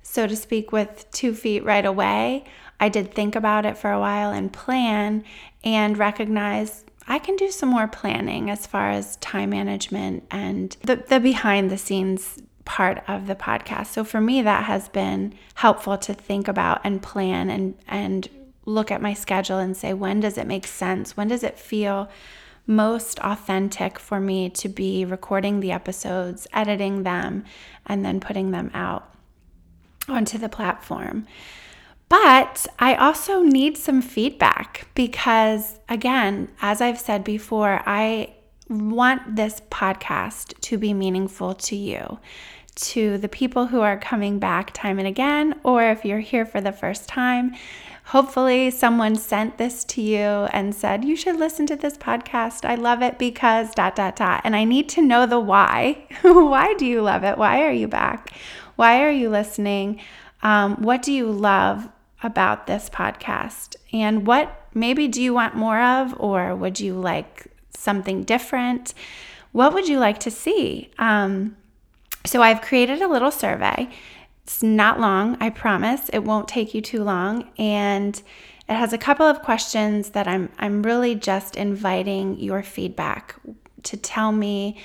so 0.04 0.28
to 0.28 0.36
speak, 0.36 0.72
with 0.72 1.08
two 1.12 1.34
feet 1.34 1.64
right 1.64 1.86
away. 1.86 2.44
I 2.80 2.90
did 2.90 3.14
think 3.14 3.36
about 3.36 3.66
it 3.66 3.78
for 3.78 3.92
a 3.92 4.00
while 4.00 4.32
and 4.32 4.52
plan 4.52 5.24
and 5.64 5.98
recognize 5.98 6.84
I 7.12 7.20
can 7.20 7.36
do 7.36 7.52
some 7.52 7.68
more 7.68 7.90
planning 7.90 8.50
as 8.50 8.66
far 8.66 8.90
as 8.90 9.18
time 9.18 9.50
management 9.50 10.24
and 10.32 10.78
the, 10.82 10.96
the 10.96 11.20
behind 11.20 11.70
the 11.70 11.78
scenes 11.78 12.42
part 12.64 13.04
of 13.06 13.28
the 13.28 13.36
podcast. 13.36 13.88
So 13.88 14.06
for 14.06 14.22
me 14.22 14.42
that 14.44 14.64
has 14.64 14.88
been 14.88 15.34
helpful 15.56 15.98
to 15.98 16.14
think 16.14 16.48
about 16.48 16.80
and 16.86 17.02
plan 17.02 17.50
and 17.50 17.78
and 17.86 18.30
look 18.66 18.92
at 18.92 19.02
my 19.02 19.14
schedule 19.14 19.58
and 19.58 19.76
say 19.76 19.94
when 19.94 20.22
does 20.22 20.38
it 20.38 20.48
make 20.48 20.66
sense? 20.66 21.18
When 21.18 21.28
does 21.28 21.44
it 21.44 21.60
feel 21.60 22.10
most 22.66 23.20
authentic 23.20 24.00
for 24.00 24.22
me 24.22 24.50
to 24.50 24.70
be 24.70 25.04
recording 25.04 25.60
the 25.60 25.74
episodes, 25.74 26.48
editing 26.54 27.04
them 27.04 27.44
and 27.86 28.06
then 28.06 28.22
putting 28.22 28.52
them 28.52 28.72
out 28.74 29.14
onto 30.08 30.38
the 30.38 30.48
platform. 30.48 31.28
But 32.12 32.68
I 32.78 32.96
also 32.96 33.42
need 33.42 33.78
some 33.78 34.02
feedback 34.02 34.86
because, 34.96 35.80
again, 35.88 36.50
as 36.62 36.82
I've 36.82 37.00
said 37.00 37.24
before, 37.24 37.82
I 37.86 38.34
want 38.68 39.38
this 39.38 39.62
podcast 39.72 40.60
to 40.60 40.78
be 40.78 40.94
meaningful 40.94 41.54
to 41.54 41.76
you, 41.78 42.20
to 42.76 43.18
the 43.18 43.30
people 43.30 43.68
who 43.68 43.80
are 43.80 43.98
coming 43.98 44.40
back 44.40 44.74
time 44.74 45.00
and 45.00 45.08
again, 45.08 45.58
or 45.64 45.84
if 45.84 46.04
you're 46.04 46.20
here 46.20 46.46
for 46.46 46.60
the 46.60 46.74
first 46.74 47.08
time. 47.08 47.56
Hopefully, 48.08 48.72
someone 48.72 49.16
sent 49.16 49.58
this 49.58 49.86
to 49.86 50.02
you 50.02 50.50
and 50.52 50.76
said, 50.76 51.06
You 51.06 51.16
should 51.16 51.38
listen 51.38 51.66
to 51.68 51.78
this 51.78 51.98
podcast. 51.98 52.66
I 52.66 52.76
love 52.76 53.02
it 53.02 53.20
because 53.20 53.74
dot, 53.74 53.96
dot, 53.96 54.18
dot. 54.18 54.42
And 54.44 54.54
I 54.54 54.66
need 54.66 54.90
to 54.90 55.02
know 55.02 55.26
the 55.26 55.40
why. 55.40 56.10
why 56.24 56.74
do 56.74 56.86
you 56.86 57.04
love 57.04 57.24
it? 57.24 57.38
Why 57.38 57.62
are 57.62 57.72
you 57.72 57.88
back? 57.88 58.34
Why 58.76 59.02
are 59.02 59.12
you 59.12 59.30
listening? 59.30 60.02
Um, 60.44 60.76
what 60.82 61.04
do 61.04 61.14
you 61.14 61.32
love 61.32 61.88
about 62.24 62.68
this 62.68 62.90
podcast? 62.90 63.76
And 63.92 64.26
what 64.26 64.68
maybe 64.74 65.08
do 65.08 65.22
you 65.22 65.34
want 65.34 65.56
more 65.56 65.82
of, 65.82 66.14
or 66.20 66.56
would 66.56 66.80
you 66.80 66.94
like 66.94 67.48
something 67.76 68.24
different? 68.24 68.94
What 69.52 69.74
would 69.74 69.88
you 69.88 70.00
like 70.00 70.20
to 70.20 70.32
see? 70.32 70.92
Um, 70.98 71.58
so 72.26 72.42
I've 72.42 72.62
created 72.62 73.02
a 73.02 73.08
little 73.08 73.32
survey. 73.32 73.90
It's 74.44 74.64
not 74.64 75.00
long, 75.00 75.38
I 75.40 75.50
promise. 75.50 76.10
It 76.10 76.20
won't 76.20 76.48
take 76.48 76.74
you 76.74 76.82
too 76.82 77.04
long. 77.04 77.50
And 77.58 78.22
it 78.70 78.76
has 78.76 78.94
a 78.94 78.98
couple 78.98 79.26
of 79.26 79.42
questions 79.42 80.12
that 80.12 80.28
I'm 80.28 80.50
I'm 80.58 80.82
really 80.84 81.16
just 81.16 81.58
inviting 81.58 82.40
your 82.40 82.64
feedback 82.64 83.36
to 83.84 83.98
tell 83.98 84.32
me 84.32 84.78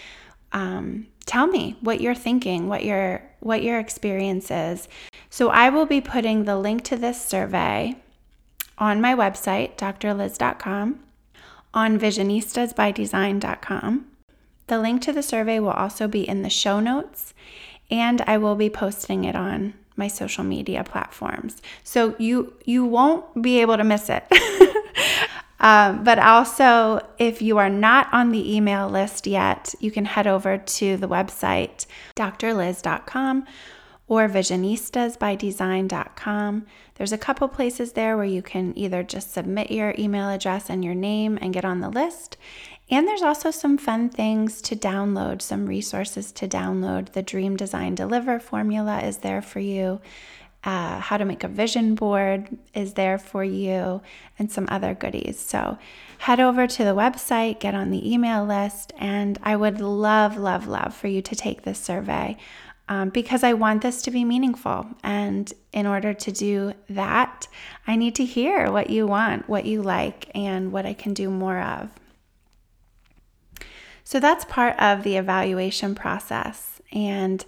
um, 0.52 1.06
tell 1.26 1.46
me 1.46 1.76
what 1.80 2.00
you're 2.00 2.14
thinking, 2.14 2.68
what 2.68 2.84
your 2.84 3.22
what 3.40 3.62
your 3.62 3.78
experience 3.78 4.50
is. 4.50 4.88
So 5.36 5.50
I 5.50 5.68
will 5.68 5.84
be 5.84 6.00
putting 6.00 6.44
the 6.44 6.56
link 6.56 6.82
to 6.84 6.96
this 6.96 7.20
survey 7.20 7.96
on 8.78 9.02
my 9.02 9.14
website, 9.14 9.76
drlyz.com 9.76 11.00
on 11.74 12.00
visionistasbydesign.com. 12.00 14.06
The 14.68 14.78
link 14.78 15.02
to 15.02 15.12
the 15.12 15.22
survey 15.22 15.60
will 15.60 15.68
also 15.68 16.08
be 16.08 16.26
in 16.26 16.40
the 16.40 16.48
show 16.48 16.80
notes, 16.80 17.34
and 17.90 18.22
I 18.22 18.38
will 18.38 18.54
be 18.54 18.70
posting 18.70 19.24
it 19.24 19.36
on 19.36 19.74
my 19.94 20.08
social 20.08 20.42
media 20.42 20.82
platforms. 20.82 21.60
So 21.84 22.16
you 22.18 22.54
you 22.64 22.86
won't 22.86 23.42
be 23.42 23.60
able 23.60 23.76
to 23.76 23.84
miss 23.84 24.08
it. 24.08 24.24
um, 25.60 26.02
but 26.02 26.18
also, 26.18 27.06
if 27.18 27.42
you 27.42 27.58
are 27.58 27.68
not 27.68 28.08
on 28.10 28.32
the 28.32 28.56
email 28.56 28.88
list 28.88 29.26
yet, 29.26 29.74
you 29.80 29.90
can 29.90 30.06
head 30.06 30.26
over 30.26 30.56
to 30.56 30.96
the 30.96 31.08
website 31.08 31.84
drlyz.com 32.16 33.46
or 34.08 34.28
visionistasbydesign.com. 34.28 36.66
There's 36.94 37.12
a 37.12 37.18
couple 37.18 37.48
places 37.48 37.92
there 37.92 38.16
where 38.16 38.24
you 38.24 38.42
can 38.42 38.72
either 38.78 39.02
just 39.02 39.32
submit 39.32 39.70
your 39.70 39.94
email 39.98 40.28
address 40.28 40.70
and 40.70 40.84
your 40.84 40.94
name 40.94 41.38
and 41.40 41.52
get 41.52 41.64
on 41.64 41.80
the 41.80 41.88
list. 41.88 42.36
And 42.88 43.08
there's 43.08 43.22
also 43.22 43.50
some 43.50 43.78
fun 43.78 44.10
things 44.10 44.62
to 44.62 44.76
download, 44.76 45.42
some 45.42 45.66
resources 45.66 46.30
to 46.32 46.46
download. 46.46 47.12
The 47.12 47.22
Dream 47.22 47.56
Design 47.56 47.96
Deliver 47.96 48.38
formula 48.38 49.00
is 49.00 49.18
there 49.18 49.42
for 49.42 49.58
you. 49.58 50.00
Uh, 50.62 50.98
how 50.98 51.16
to 51.16 51.24
make 51.24 51.44
a 51.44 51.48
vision 51.48 51.94
board 51.94 52.48
is 52.74 52.94
there 52.94 53.18
for 53.18 53.44
you, 53.44 54.02
and 54.36 54.50
some 54.50 54.66
other 54.68 54.94
goodies. 54.94 55.38
So 55.38 55.78
head 56.18 56.40
over 56.40 56.66
to 56.66 56.84
the 56.84 56.94
website, 56.94 57.60
get 57.60 57.76
on 57.76 57.90
the 57.90 58.12
email 58.12 58.44
list, 58.44 58.92
and 58.98 59.38
I 59.44 59.54
would 59.54 59.80
love, 59.80 60.36
love, 60.36 60.66
love 60.66 60.92
for 60.92 61.06
you 61.06 61.22
to 61.22 61.36
take 61.36 61.62
this 61.62 61.78
survey 61.78 62.36
um, 62.88 63.08
because 63.10 63.42
I 63.42 63.52
want 63.52 63.82
this 63.82 64.02
to 64.02 64.10
be 64.10 64.24
meaningful. 64.24 64.86
And 65.02 65.52
in 65.72 65.86
order 65.86 66.14
to 66.14 66.32
do 66.32 66.72
that, 66.88 67.48
I 67.86 67.96
need 67.96 68.14
to 68.16 68.24
hear 68.24 68.70
what 68.70 68.90
you 68.90 69.06
want, 69.06 69.48
what 69.48 69.66
you 69.66 69.82
like, 69.82 70.30
and 70.34 70.72
what 70.72 70.86
I 70.86 70.94
can 70.94 71.12
do 71.12 71.30
more 71.30 71.60
of. 71.60 71.90
So 74.04 74.20
that's 74.20 74.44
part 74.44 74.78
of 74.78 75.02
the 75.02 75.16
evaluation 75.16 75.96
process. 75.96 76.80
And 76.92 77.44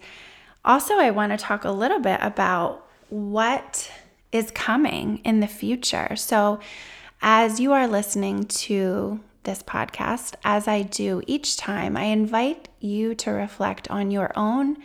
also, 0.65 0.95
I 0.95 1.11
want 1.13 1.31
to 1.31 1.39
talk 1.39 1.65
a 1.65 1.71
little 1.71 2.01
bit 2.01 2.19
about 2.21 2.85
what 3.11 3.93
is 4.33 4.51
coming 4.51 5.19
in 5.25 5.39
the 5.41 5.47
future. 5.47 6.17
So, 6.17 6.59
as 7.23 7.59
you 7.61 7.73
are 7.73 7.87
listening 7.87 8.45
to 8.45 9.21
this 9.45 9.63
podcast, 9.63 10.35
as 10.45 10.69
I 10.69 10.83
do 10.83 11.23
each 11.27 11.57
time, 11.57 11.97
I 11.97 12.05
invite 12.05 12.69
you 12.81 13.15
to 13.17 13.31
reflect 13.31 13.89
on 13.89 14.11
your 14.11 14.33
own 14.37 14.79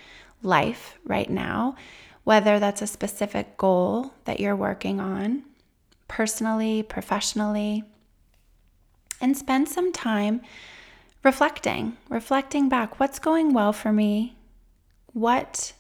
life 0.44 0.98
right 1.06 1.30
now, 1.30 1.76
whether 2.24 2.60
that's 2.60 2.82
a 2.82 2.88
specific 2.88 3.58
goal 3.58 4.14
that 4.26 4.40
you're 4.40 4.56
working 4.56 5.00
on, 5.00 5.44
personally, 6.08 6.84
professionally, 6.84 7.84
and 9.20 9.38
spend 9.38 9.70
some 9.70 9.92
time 9.92 10.42
reflecting, 11.24 11.98
reflecting 12.10 12.70
back 12.70 13.00
what's 13.00 13.20
going 13.20 13.54
well 13.54 13.74
for 13.74 13.92
me? 13.92 14.36
What 15.14 15.74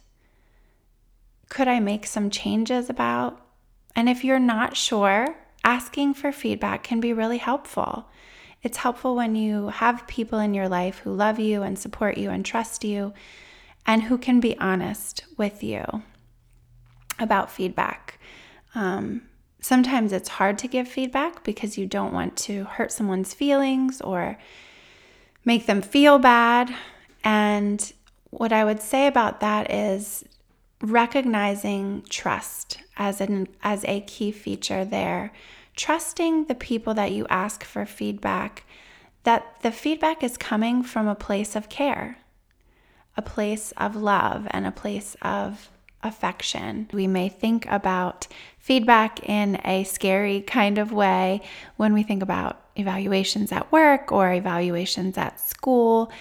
could 1.49 1.67
I 1.67 1.79
make 1.79 2.05
some 2.05 2.29
changes 2.29 2.89
about? 2.89 3.39
And 3.95 4.09
if 4.09 4.23
you're 4.23 4.39
not 4.39 4.75
sure, 4.75 5.35
asking 5.63 6.13
for 6.13 6.31
feedback 6.31 6.83
can 6.83 6.99
be 6.99 7.13
really 7.13 7.37
helpful. 7.37 8.09
It's 8.63 8.77
helpful 8.77 9.15
when 9.15 9.35
you 9.35 9.67
have 9.67 10.07
people 10.07 10.39
in 10.39 10.53
your 10.53 10.69
life 10.69 10.99
who 10.99 11.13
love 11.13 11.37
you 11.37 11.63
and 11.63 11.77
support 11.77 12.17
you 12.17 12.29
and 12.29 12.45
trust 12.45 12.83
you 12.83 13.13
and 13.85 14.03
who 14.03 14.17
can 14.17 14.39
be 14.39 14.57
honest 14.57 15.25
with 15.37 15.63
you 15.63 15.85
about 17.19 17.51
feedback. 17.51 18.19
Um, 18.75 19.23
sometimes 19.61 20.11
it's 20.11 20.29
hard 20.29 20.57
to 20.59 20.67
give 20.67 20.87
feedback 20.87 21.43
because 21.43 21.77
you 21.77 21.85
don't 21.85 22.13
want 22.13 22.35
to 22.37 22.65
hurt 22.65 22.91
someone's 22.91 23.33
feelings 23.33 24.01
or 24.01 24.37
make 25.45 25.65
them 25.65 25.81
feel 25.81 26.19
bad. 26.19 26.73
And 27.23 27.93
what 28.29 28.51
I 28.51 28.63
would 28.63 28.81
say 28.81 29.07
about 29.07 29.39
that 29.41 29.71
is 29.71 30.25
recognizing 30.81 32.03
trust 32.09 32.77
as 32.97 33.21
an 33.21 33.47
as 33.61 33.85
a 33.85 34.01
key 34.01 34.31
feature 34.31 34.83
there 34.83 35.31
trusting 35.77 36.45
the 36.45 36.55
people 36.55 36.93
that 36.93 37.11
you 37.13 37.25
ask 37.29 37.63
for 37.63 37.85
feedback 37.85 38.65
that 39.23 39.55
the 39.61 39.71
feedback 39.71 40.21
is 40.21 40.35
coming 40.35 40.83
from 40.83 41.07
a 41.07 41.15
place 41.15 41.55
of 41.55 41.69
care 41.69 42.17
a 43.15 43.21
place 43.21 43.73
of 43.77 43.95
love 43.95 44.47
and 44.51 44.65
a 44.65 44.71
place 44.71 45.15
of 45.21 45.69
affection. 46.03 46.89
We 46.91 47.07
may 47.07 47.29
think 47.29 47.65
about 47.67 48.27
feedback 48.59 49.27
in 49.27 49.59
a 49.65 49.83
scary 49.83 50.41
kind 50.41 50.77
of 50.77 50.91
way 50.91 51.41
when 51.77 51.93
we 51.93 52.03
think 52.03 52.21
about 52.21 52.61
evaluations 52.75 53.51
at 53.51 53.71
work 53.71 54.11
or 54.11 54.33
evaluations 54.33 55.17
at 55.17 55.39
school. 55.39 56.11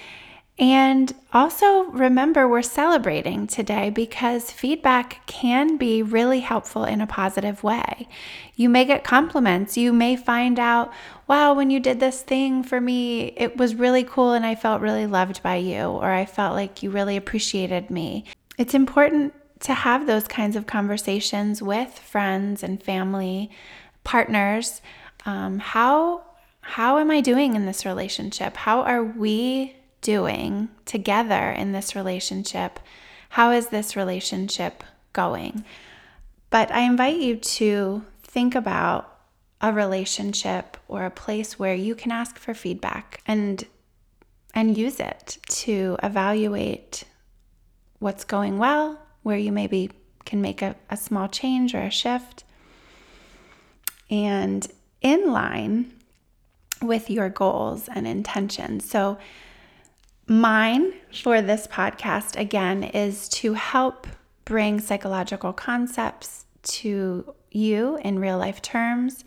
And 0.58 1.14
also 1.32 1.84
remember, 1.84 2.46
we're 2.46 2.62
celebrating 2.62 3.46
today 3.46 3.88
because 3.88 4.50
feedback 4.50 5.26
can 5.26 5.78
be 5.78 6.02
really 6.02 6.40
helpful 6.40 6.84
in 6.84 7.00
a 7.00 7.06
positive 7.06 7.64
way. 7.64 8.06
You 8.54 8.68
may 8.68 8.84
get 8.84 9.02
compliments. 9.02 9.78
You 9.78 9.92
may 9.94 10.14
find 10.14 10.58
out, 10.58 10.92
wow, 11.26 11.54
when 11.54 11.70
you 11.70 11.80
did 11.80 12.00
this 12.00 12.20
thing 12.22 12.62
for 12.62 12.80
me, 12.80 13.32
it 13.36 13.56
was 13.56 13.74
really 13.74 14.04
cool 14.04 14.32
and 14.32 14.44
I 14.44 14.54
felt 14.54 14.82
really 14.82 15.06
loved 15.06 15.42
by 15.42 15.56
you, 15.56 15.84
or 15.84 16.10
I 16.10 16.26
felt 16.26 16.54
like 16.54 16.82
you 16.82 16.90
really 16.90 17.16
appreciated 17.16 17.88
me. 17.88 18.26
It's 18.58 18.74
important 18.74 19.32
to 19.60 19.72
have 19.72 20.06
those 20.06 20.28
kinds 20.28 20.54
of 20.54 20.66
conversations 20.66 21.62
with 21.62 21.98
friends 21.98 22.62
and 22.62 22.82
family, 22.82 23.50
partners. 24.04 24.82
Um, 25.24 25.58
how 25.60 26.24
how 26.60 26.98
am 26.98 27.10
I 27.10 27.20
doing 27.20 27.56
in 27.56 27.66
this 27.66 27.84
relationship? 27.84 28.56
How 28.56 28.82
are 28.82 29.02
we 29.02 29.74
doing 30.02 30.68
together 30.84 31.50
in 31.50 31.72
this 31.72 31.96
relationship? 31.96 32.78
How 33.30 33.50
is 33.52 33.68
this 33.68 33.96
relationship 33.96 34.84
going? 35.14 35.64
But 36.50 36.70
I 36.70 36.80
invite 36.80 37.16
you 37.16 37.36
to 37.36 38.04
think 38.22 38.54
about 38.54 39.08
a 39.62 39.72
relationship 39.72 40.76
or 40.88 41.04
a 41.04 41.10
place 41.10 41.58
where 41.58 41.74
you 41.74 41.94
can 41.94 42.12
ask 42.12 42.36
for 42.38 42.52
feedback 42.52 43.22
and 43.26 43.64
and 44.54 44.76
use 44.76 45.00
it 45.00 45.38
to 45.48 45.96
evaluate 46.02 47.04
what's 48.00 48.24
going 48.24 48.58
well, 48.58 49.00
where 49.22 49.38
you 49.38 49.50
maybe 49.50 49.90
can 50.26 50.42
make 50.42 50.60
a, 50.60 50.76
a 50.90 50.96
small 50.96 51.26
change 51.26 51.74
or 51.74 51.80
a 51.80 51.90
shift. 51.90 52.44
And 54.10 54.70
in 55.00 55.32
line 55.32 55.92
with 56.82 57.08
your 57.08 57.30
goals 57.30 57.88
and 57.94 58.06
intentions. 58.06 58.88
So 58.88 59.16
Mine 60.32 60.94
for 61.12 61.42
this 61.42 61.66
podcast, 61.66 62.40
again, 62.40 62.84
is 62.84 63.28
to 63.28 63.52
help 63.52 64.06
bring 64.46 64.80
psychological 64.80 65.52
concepts 65.52 66.46
to 66.62 67.34
you 67.50 67.98
in 68.02 68.18
real 68.18 68.38
life 68.38 68.62
terms, 68.62 69.26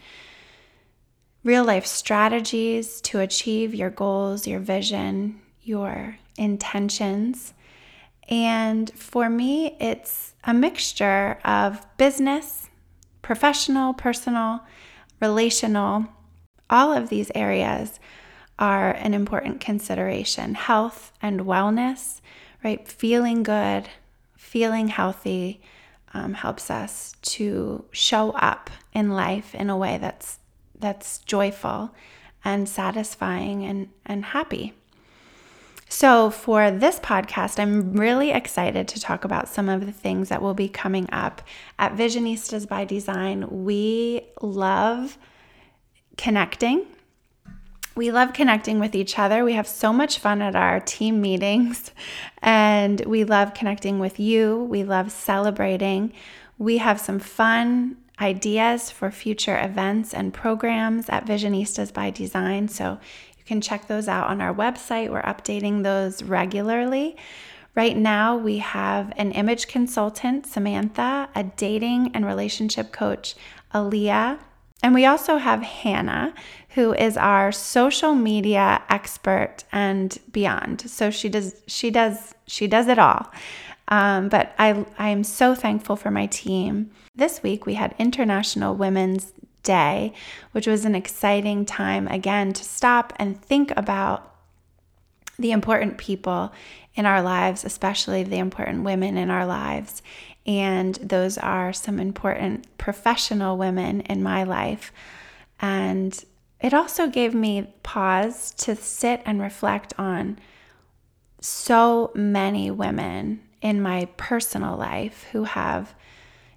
real 1.43 1.63
life 1.63 1.85
strategies 1.85 3.01
to 3.01 3.19
achieve 3.19 3.75
your 3.75 3.91
goals, 3.91 4.47
your 4.47 4.59
vision, 4.59 5.39
your 5.61 6.17
intentions. 6.39 7.53
And 8.27 8.89
for 8.95 9.29
me, 9.29 9.77
it's 9.79 10.33
a 10.43 10.55
mixture 10.55 11.37
of 11.45 11.85
business, 11.97 12.71
professional, 13.21 13.93
personal, 13.93 14.61
relational, 15.21 16.07
all 16.67 16.91
of 16.91 17.09
these 17.09 17.31
areas 17.35 17.99
are 18.57 18.91
an 18.91 19.13
important 19.13 19.59
consideration. 19.59 20.55
Health 20.55 21.11
and 21.21 21.41
wellness, 21.41 22.21
right? 22.63 22.87
Feeling 22.87 23.43
good, 23.43 23.89
feeling 24.37 24.87
healthy 24.87 25.61
um, 26.13 26.33
helps 26.33 26.71
us 26.71 27.13
to 27.21 27.83
show 27.91 28.31
up 28.31 28.69
in 28.93 29.11
life 29.11 29.53
in 29.53 29.69
a 29.69 29.77
way 29.77 29.97
that's 29.97 30.39
that's 30.79 31.19
joyful 31.19 31.93
and 32.43 32.69
satisfying 32.69 33.65
and, 33.65 33.89
and 34.05 34.23
happy. 34.25 34.73
So, 35.87 36.29
for 36.29 36.71
this 36.71 36.99
podcast, 36.99 37.59
I'm 37.59 37.93
really 37.93 38.31
excited 38.31 38.87
to 38.89 38.99
talk 38.99 39.23
about 39.23 39.47
some 39.47 39.69
of 39.69 39.85
the 39.85 39.91
things 39.91 40.29
that 40.29 40.41
will 40.41 40.53
be 40.53 40.67
coming 40.67 41.07
up 41.11 41.41
at 41.77 41.95
Visionistas 41.95 42.67
by 42.67 42.85
Design. 42.85 43.63
We 43.63 44.21
love 44.41 45.17
connecting 46.17 46.87
we 47.95 48.11
love 48.11 48.33
connecting 48.33 48.79
with 48.79 48.93
each 48.93 49.17
other. 49.17 49.43
We 49.45 49.53
have 49.53 49.67
so 49.67 49.93
much 49.93 50.19
fun 50.19 50.41
at 50.41 50.55
our 50.55 50.81
team 50.81 51.21
meetings, 51.21 51.91
and 52.39 52.99
we 53.05 53.23
love 53.23 53.53
connecting 53.53 53.99
with 53.99 54.19
you. 54.19 54.63
We 54.69 54.83
love 54.83 55.11
celebrating. 55.11 56.11
We 56.57 56.77
have 56.79 56.99
some 56.99 57.19
fun 57.19 57.97
ideas 58.19 58.91
for 58.91 59.11
future 59.11 59.59
events 59.61 60.13
and 60.13 60.33
programs 60.33 61.09
at 61.09 61.25
Visionistas 61.25 61.93
by 61.93 62.09
Design. 62.09 62.67
So 62.67 62.99
you 63.37 63.43
can 63.45 63.61
check 63.61 63.87
those 63.87 64.07
out 64.07 64.27
on 64.27 64.41
our 64.41 64.53
website. 64.53 65.09
We're 65.09 65.21
updating 65.21 65.83
those 65.83 66.21
regularly. 66.23 67.15
Right 67.75 67.97
now, 67.97 68.37
we 68.37 68.59
have 68.59 69.11
an 69.17 69.33
image 69.33 69.67
consultant, 69.67 70.45
Samantha, 70.45 71.29
a 71.35 71.43
dating 71.43 72.11
and 72.13 72.25
relationship 72.25 72.93
coach, 72.93 73.35
Aaliyah, 73.73 74.39
and 74.85 74.93
we 74.93 75.05
also 75.05 75.37
have 75.37 75.63
Hannah, 75.63 76.33
who 76.75 76.93
is 76.93 77.15
our 77.15 77.53
social 77.53 78.13
media 78.13 78.83
expert 78.89 79.63
and 79.71 80.17
beyond. 80.31 80.81
So 80.81 81.09
she 81.09 81.29
does 81.29 81.55
she 81.67 81.89
does 81.89 82.35
she 82.47 82.67
does 82.67 82.87
it 82.87 82.99
all. 82.99 83.31
Um, 83.87 84.27
but 84.29 84.53
I 84.59 84.85
I 84.97 85.09
am 85.09 85.23
so 85.23 85.55
thankful 85.55 85.95
for 85.95 86.11
my 86.11 86.27
team. 86.27 86.91
This 87.15 87.41
week 87.41 87.65
we 87.65 87.75
had 87.75 87.95
International 87.97 88.75
Women's 88.75 89.31
Day, 89.63 90.13
which 90.51 90.67
was 90.67 90.83
an 90.83 90.95
exciting 90.95 91.65
time 91.65 92.09
again 92.09 92.51
to 92.51 92.63
stop 92.63 93.13
and 93.15 93.41
think 93.41 93.71
about 93.77 94.35
the 95.39 95.53
important 95.53 95.97
people 95.97 96.51
in 96.93 97.05
our 97.05 97.21
lives, 97.21 97.63
especially 97.63 98.23
the 98.23 98.37
important 98.37 98.83
women 98.83 99.17
in 99.17 99.29
our 99.29 99.45
lives, 99.45 100.01
and 100.45 100.95
those 100.95 101.37
are 101.37 101.71
some 101.71 101.99
important 101.99 102.77
professional 102.77 103.57
women 103.57 104.01
in 104.01 104.21
my 104.21 104.43
life. 104.43 104.91
And 105.59 106.23
it 106.59 106.73
also 106.73 107.07
gave 107.07 107.33
me 107.33 107.73
pause 107.83 108.51
to 108.51 108.75
sit 108.75 109.21
and 109.25 109.41
reflect 109.41 109.93
on 109.97 110.39
so 111.41 112.11
many 112.15 112.71
women 112.71 113.41
in 113.61 113.81
my 113.81 114.07
personal 114.17 114.77
life 114.77 115.25
who 115.31 115.43
have 115.43 115.93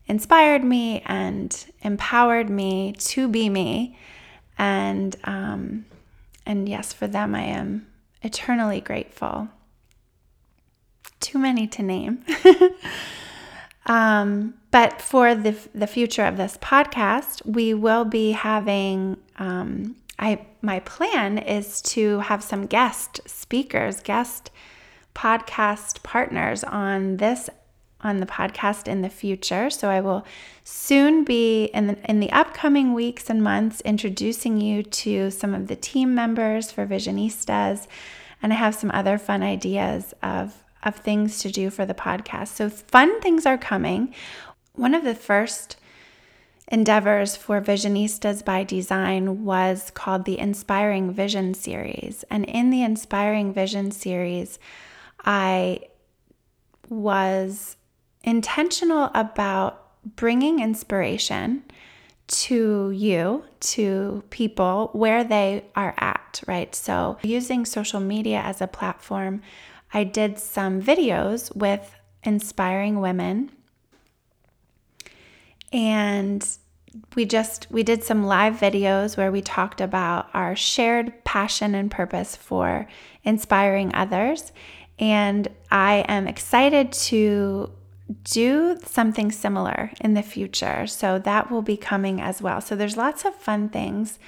inspired 0.06 0.64
me 0.64 1.02
and 1.06 1.66
empowered 1.82 2.48
me 2.48 2.92
to 2.92 3.28
be 3.28 3.48
me. 3.48 3.98
And 4.56 5.16
um, 5.24 5.84
and 6.46 6.68
yes, 6.68 6.92
for 6.92 7.06
them 7.06 7.34
I 7.34 7.42
am 7.42 7.86
eternally 8.22 8.80
grateful. 8.80 9.48
Too 11.20 11.38
many 11.38 11.66
to 11.66 11.82
name. 11.82 12.24
Um, 13.88 14.54
but 14.70 15.00
for 15.00 15.34
the, 15.34 15.56
the 15.74 15.86
future 15.86 16.24
of 16.24 16.36
this 16.36 16.58
podcast, 16.58 17.44
we 17.46 17.74
will 17.74 18.04
be 18.04 18.32
having, 18.32 19.16
um, 19.38 19.96
I, 20.18 20.46
my 20.62 20.80
plan 20.80 21.38
is 21.38 21.80
to 21.82 22.20
have 22.20 22.42
some 22.42 22.66
guest 22.66 23.20
speakers, 23.26 24.00
guest 24.00 24.50
podcast 25.14 26.02
partners 26.02 26.62
on 26.64 27.16
this 27.16 27.50
on 28.00 28.18
the 28.18 28.26
podcast 28.26 28.86
in 28.86 29.02
the 29.02 29.08
future. 29.08 29.70
So 29.70 29.88
I 29.88 30.00
will 30.00 30.24
soon 30.62 31.24
be 31.24 31.64
in 31.64 31.88
the, 31.88 32.10
in 32.10 32.20
the 32.20 32.30
upcoming 32.30 32.94
weeks 32.94 33.28
and 33.28 33.42
months 33.42 33.80
introducing 33.80 34.60
you 34.60 34.82
to 34.84 35.30
some 35.30 35.54
of 35.54 35.66
the 35.66 35.76
team 35.76 36.14
members 36.14 36.70
for 36.70 36.86
Visionistas. 36.86 37.88
And 38.40 38.52
I 38.52 38.56
have 38.56 38.74
some 38.74 38.92
other 38.92 39.18
fun 39.18 39.42
ideas 39.42 40.14
of, 40.22 40.62
of 40.84 40.94
things 40.96 41.40
to 41.40 41.50
do 41.50 41.70
for 41.70 41.84
the 41.84 41.94
podcast. 41.94 42.48
So 42.48 42.70
fun 42.70 43.20
things 43.20 43.46
are 43.46 43.58
coming. 43.58 44.14
One 44.78 44.94
of 44.94 45.02
the 45.02 45.16
first 45.16 45.76
endeavors 46.68 47.34
for 47.34 47.60
Visionistas 47.60 48.44
by 48.44 48.62
Design 48.62 49.44
was 49.44 49.90
called 49.90 50.24
the 50.24 50.38
Inspiring 50.38 51.12
Vision 51.12 51.52
series. 51.52 52.24
And 52.30 52.44
in 52.44 52.70
the 52.70 52.84
Inspiring 52.84 53.52
Vision 53.52 53.90
series, 53.90 54.60
I 55.24 55.80
was 56.88 57.76
intentional 58.22 59.10
about 59.16 60.14
bringing 60.14 60.60
inspiration 60.60 61.64
to 62.28 62.92
you, 62.92 63.42
to 63.58 64.22
people 64.30 64.90
where 64.92 65.24
they 65.24 65.64
are 65.74 65.94
at, 65.98 66.40
right? 66.46 66.72
So, 66.72 67.18
using 67.24 67.64
social 67.64 67.98
media 67.98 68.42
as 68.44 68.60
a 68.60 68.68
platform, 68.68 69.42
I 69.92 70.04
did 70.04 70.38
some 70.38 70.80
videos 70.80 71.54
with 71.56 71.96
inspiring 72.22 73.00
women. 73.00 73.50
And 75.72 76.46
we 77.14 77.26
just 77.26 77.66
we 77.70 77.82
did 77.82 78.02
some 78.02 78.24
live 78.24 78.54
videos 78.54 79.16
where 79.16 79.30
we 79.30 79.42
talked 79.42 79.80
about 79.80 80.28
our 80.32 80.56
shared 80.56 81.24
passion 81.24 81.74
and 81.74 81.90
purpose 81.90 82.34
for 82.34 82.88
inspiring 83.24 83.94
others 83.94 84.52
and 84.98 85.48
I 85.70 86.04
am 86.08 86.26
excited 86.26 86.92
to 86.92 87.70
do 88.24 88.78
something 88.84 89.30
similar 89.30 89.92
in 90.00 90.14
the 90.14 90.22
future. 90.22 90.86
So 90.86 91.18
that 91.20 91.50
will 91.50 91.62
be 91.62 91.76
coming 91.76 92.20
as 92.20 92.42
well. 92.42 92.60
So 92.60 92.74
there's 92.74 92.96
lots 92.96 93.24
of 93.24 93.34
fun 93.34 93.68
things 93.68 94.18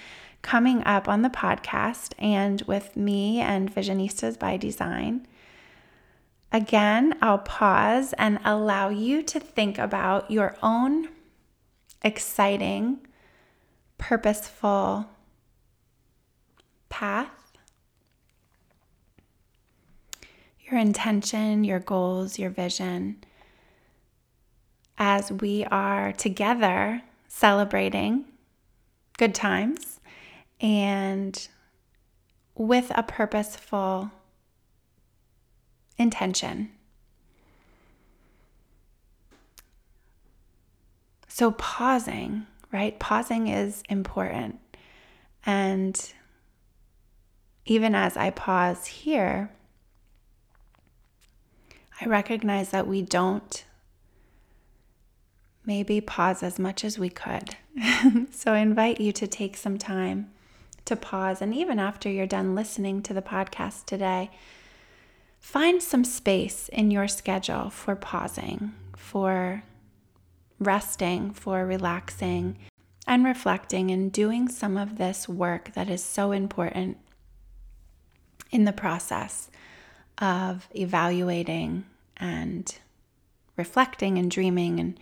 coming 0.42 0.82
up 0.84 1.08
on 1.08 1.22
the 1.22 1.28
podcast 1.28 2.12
and 2.18 2.62
with 2.62 2.96
me 2.96 3.40
and 3.40 3.74
Visionistas 3.74 4.38
by 4.38 4.56
Design. 4.56 5.26
Again, 6.52 7.16
I'll 7.22 7.38
pause 7.38 8.12
and 8.14 8.38
allow 8.44 8.88
you 8.88 9.22
to 9.24 9.40
think 9.40 9.78
about 9.78 10.30
your 10.30 10.56
own 10.62 11.08
exciting, 12.02 13.06
purposeful 13.98 15.06
path 16.88 17.40
your 20.70 20.78
intention, 20.78 21.64
your 21.64 21.80
goals, 21.80 22.38
your 22.38 22.50
vision 22.50 23.16
as 24.98 25.32
we 25.32 25.64
are 25.64 26.12
together 26.12 27.02
celebrating 27.26 28.24
good 29.18 29.34
times 29.34 30.00
and 30.60 31.48
with 32.54 32.92
a 32.94 33.02
purposeful 33.02 34.10
intention. 35.98 36.70
So, 41.32 41.52
pausing, 41.52 42.46
right? 42.72 42.98
Pausing 42.98 43.46
is 43.46 43.84
important. 43.88 44.58
And 45.46 46.12
even 47.64 47.94
as 47.94 48.16
I 48.16 48.30
pause 48.30 48.86
here, 48.86 49.52
I 52.00 52.06
recognize 52.06 52.70
that 52.70 52.88
we 52.88 53.00
don't 53.02 53.64
maybe 55.64 56.00
pause 56.00 56.42
as 56.42 56.58
much 56.58 56.84
as 56.84 56.98
we 56.98 57.08
could. 57.08 57.54
so 58.32 58.52
I 58.52 58.58
invite 58.58 59.00
you 59.00 59.12
to 59.12 59.28
take 59.28 59.56
some 59.56 59.78
time 59.78 60.32
to 60.84 60.96
pause. 60.96 61.40
And 61.40 61.54
even 61.54 61.78
after 61.78 62.10
you're 62.10 62.26
done 62.26 62.56
listening 62.56 63.02
to 63.02 63.14
the 63.14 63.22
podcast 63.22 63.84
today, 63.84 64.32
find 65.38 65.80
some 65.80 66.02
space 66.02 66.68
in 66.70 66.90
your 66.90 67.06
schedule 67.06 67.70
for 67.70 67.94
pausing, 67.94 68.72
for 68.96 69.62
resting, 70.60 71.32
for 71.32 71.66
relaxing, 71.66 72.58
and 73.06 73.24
reflecting 73.24 73.90
and 73.90 74.12
doing 74.12 74.48
some 74.48 74.76
of 74.76 74.98
this 74.98 75.28
work 75.28 75.72
that 75.74 75.88
is 75.90 76.04
so 76.04 76.30
important 76.30 76.98
in 78.50 78.64
the 78.64 78.72
process 78.72 79.50
of 80.18 80.68
evaluating 80.74 81.84
and 82.18 82.78
reflecting 83.56 84.18
and 84.18 84.30
dreaming 84.30 84.78
and 84.78 85.00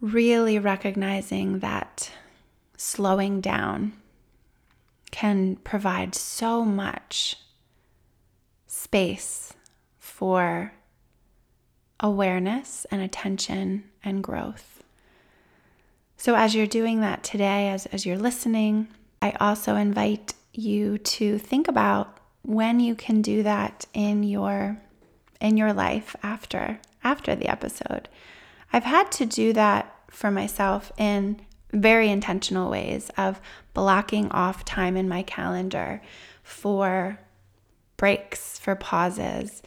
really 0.00 0.58
recognizing 0.58 1.60
that 1.60 2.10
slowing 2.76 3.40
down 3.40 3.92
can 5.10 5.56
provide 5.56 6.14
so 6.14 6.64
much 6.64 7.36
space 8.66 9.54
for 9.98 10.72
awareness 12.00 12.86
and 12.90 13.02
attention 13.02 13.84
and 14.02 14.22
growth. 14.22 14.82
So, 16.16 16.34
as 16.34 16.54
you're 16.54 16.66
doing 16.66 17.00
that 17.00 17.22
today, 17.22 17.68
as, 17.68 17.86
as 17.86 18.06
you're 18.06 18.18
listening, 18.18 18.88
I 19.20 19.32
also 19.40 19.76
invite 19.76 20.34
you 20.52 20.98
to 20.98 21.38
think 21.38 21.68
about 21.68 22.18
when 22.42 22.80
you 22.80 22.94
can 22.94 23.22
do 23.22 23.42
that 23.42 23.86
in 23.94 24.22
your 24.22 24.78
in 25.40 25.56
your 25.56 25.72
life 25.72 26.14
after 26.22 26.78
after 27.02 27.34
the 27.34 27.48
episode. 27.48 28.08
I've 28.72 28.84
had 28.84 29.10
to 29.12 29.26
do 29.26 29.52
that 29.52 29.94
for 30.10 30.30
myself 30.30 30.92
in 30.96 31.40
very 31.72 32.08
intentional 32.08 32.70
ways 32.70 33.10
of 33.16 33.40
blocking 33.72 34.30
off 34.30 34.64
time 34.64 34.96
in 34.96 35.08
my 35.08 35.22
calendar 35.22 36.00
for 36.42 37.18
breaks, 37.96 38.58
for 38.58 38.74
pauses. 38.74 39.62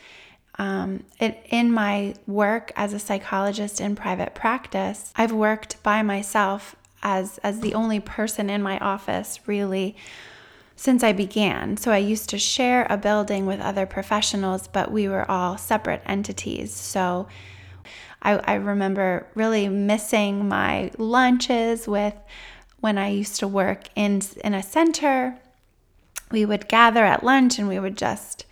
Um, 0.59 1.03
it, 1.19 1.45
in 1.49 1.71
my 1.71 2.15
work 2.25 2.71
as 2.75 2.93
a 2.93 2.99
psychologist 2.99 3.79
in 3.79 3.95
private 3.95 4.33
practice, 4.33 5.13
I've 5.15 5.31
worked 5.31 5.81
by 5.83 6.01
myself 6.01 6.75
as 7.03 7.37
as 7.43 7.59
the 7.59 7.75
only 7.75 7.99
person 7.99 8.49
in 8.49 8.63
my 8.63 8.79
office 8.79 9.39
really 9.45 9.95
since 10.75 11.03
I 11.03 11.11
began. 11.11 11.75
So 11.77 11.91
I 11.91 11.97
used 11.97 12.29
to 12.29 12.37
share 12.37 12.85
a 12.89 12.97
building 12.97 13.45
with 13.45 13.59
other 13.59 13.85
professionals, 13.85 14.67
but 14.67 14.91
we 14.91 15.07
were 15.07 15.29
all 15.29 15.57
separate 15.57 16.03
entities. 16.05 16.71
So 16.71 17.27
I, 18.21 18.33
I 18.33 18.53
remember 18.53 19.27
really 19.33 19.67
missing 19.69 20.47
my 20.47 20.91
lunches 20.97 21.87
with 21.87 22.13
when 22.79 22.97
I 22.97 23.09
used 23.09 23.39
to 23.39 23.47
work 23.47 23.85
in, 23.95 24.21
in 24.43 24.53
a 24.53 24.61
center. 24.61 25.39
We 26.31 26.45
would 26.45 26.67
gather 26.67 27.03
at 27.03 27.23
lunch 27.23 27.57
and 27.57 27.67
we 27.67 27.79
would 27.79 27.97
just 27.97 28.45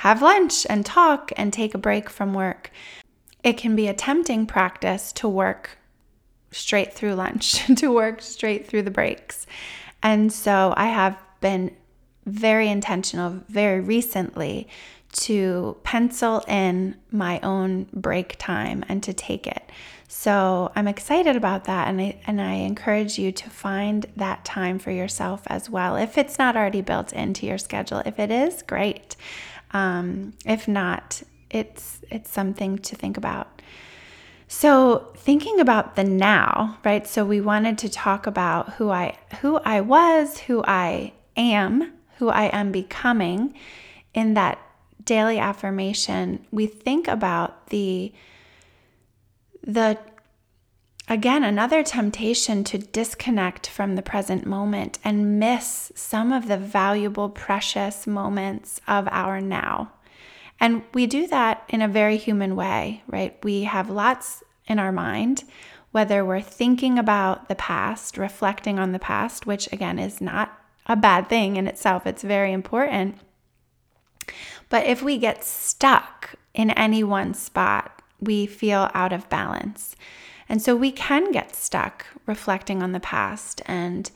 have 0.00 0.22
lunch 0.22 0.66
and 0.70 0.86
talk 0.86 1.30
and 1.36 1.52
take 1.52 1.74
a 1.74 1.78
break 1.78 2.08
from 2.08 2.32
work. 2.32 2.70
It 3.44 3.58
can 3.58 3.76
be 3.76 3.86
a 3.86 3.92
tempting 3.92 4.46
practice 4.46 5.12
to 5.12 5.28
work 5.28 5.76
straight 6.50 6.94
through 6.94 7.16
lunch, 7.16 7.66
to 7.76 7.92
work 7.92 8.22
straight 8.22 8.66
through 8.66 8.80
the 8.80 8.90
breaks. 8.90 9.46
And 10.02 10.32
so 10.32 10.72
I 10.74 10.86
have 10.86 11.18
been 11.42 11.76
very 12.24 12.70
intentional 12.70 13.42
very 13.50 13.80
recently 13.80 14.68
to 15.12 15.76
pencil 15.82 16.44
in 16.48 16.96
my 17.10 17.38
own 17.40 17.86
break 17.92 18.36
time 18.38 18.82
and 18.88 19.02
to 19.02 19.12
take 19.12 19.46
it. 19.46 19.70
So 20.08 20.72
I'm 20.74 20.88
excited 20.88 21.36
about 21.36 21.64
that 21.64 21.88
and 21.88 22.00
I 22.00 22.20
and 22.26 22.40
I 22.40 22.54
encourage 22.54 23.18
you 23.18 23.32
to 23.32 23.50
find 23.50 24.06
that 24.16 24.46
time 24.46 24.78
for 24.78 24.92
yourself 24.92 25.42
as 25.48 25.68
well. 25.68 25.96
If 25.96 26.16
it's 26.16 26.38
not 26.38 26.56
already 26.56 26.80
built 26.80 27.12
into 27.12 27.44
your 27.44 27.58
schedule, 27.58 28.02
if 28.06 28.18
it 28.18 28.30
is, 28.30 28.62
great. 28.62 29.14
Um, 29.72 30.34
if 30.44 30.66
not, 30.66 31.22
it's 31.50 32.00
it's 32.10 32.30
something 32.30 32.78
to 32.78 32.96
think 32.96 33.16
about. 33.16 33.62
So, 34.48 35.12
thinking 35.16 35.60
about 35.60 35.94
the 35.94 36.02
now, 36.02 36.78
right? 36.84 37.06
So 37.06 37.24
we 37.24 37.40
wanted 37.40 37.78
to 37.78 37.88
talk 37.88 38.26
about 38.26 38.74
who 38.74 38.90
I 38.90 39.16
who 39.40 39.58
I 39.58 39.80
was, 39.80 40.38
who 40.40 40.64
I 40.66 41.12
am, 41.36 41.92
who 42.18 42.28
I 42.28 42.46
am 42.46 42.72
becoming 42.72 43.54
in 44.12 44.34
that 44.34 44.58
daily 45.04 45.38
affirmation, 45.38 46.46
we 46.50 46.66
think 46.66 47.08
about 47.08 47.68
the 47.68 48.12
the 49.62 49.98
again 51.10 51.44
another 51.44 51.82
temptation 51.82 52.64
to 52.64 52.78
disconnect 52.78 53.68
from 53.68 53.96
the 53.96 54.02
present 54.02 54.46
moment 54.46 54.98
and 55.04 55.38
miss 55.38 55.92
some 55.94 56.32
of 56.32 56.48
the 56.48 56.56
valuable 56.56 57.28
precious 57.28 58.06
moments 58.06 58.80
of 58.88 59.06
our 59.10 59.40
now. 59.40 59.92
And 60.58 60.82
we 60.94 61.06
do 61.06 61.26
that 61.26 61.64
in 61.68 61.82
a 61.82 61.88
very 61.88 62.16
human 62.16 62.56
way, 62.56 63.02
right? 63.06 63.36
We 63.44 63.64
have 63.64 63.90
lots 63.90 64.42
in 64.66 64.78
our 64.78 64.92
mind 64.92 65.44
whether 65.92 66.24
we're 66.24 66.40
thinking 66.40 66.98
about 66.98 67.48
the 67.48 67.54
past, 67.54 68.16
reflecting 68.16 68.78
on 68.78 68.92
the 68.92 68.98
past, 68.98 69.46
which 69.46 69.70
again 69.72 69.98
is 69.98 70.20
not 70.20 70.56
a 70.86 70.96
bad 70.96 71.28
thing 71.28 71.56
in 71.56 71.66
itself, 71.66 72.06
it's 72.06 72.22
very 72.22 72.52
important. 72.52 73.18
But 74.68 74.86
if 74.86 75.02
we 75.02 75.18
get 75.18 75.44
stuck 75.44 76.34
in 76.54 76.70
any 76.70 77.02
one 77.02 77.34
spot, 77.34 78.02
we 78.20 78.46
feel 78.46 78.90
out 78.94 79.12
of 79.12 79.28
balance. 79.28 79.96
And 80.50 80.60
so 80.60 80.74
we 80.74 80.90
can 80.90 81.30
get 81.30 81.54
stuck 81.54 82.04
reflecting 82.26 82.82
on 82.82 82.90
the 82.90 82.98
past 82.98 83.62
and 83.66 84.10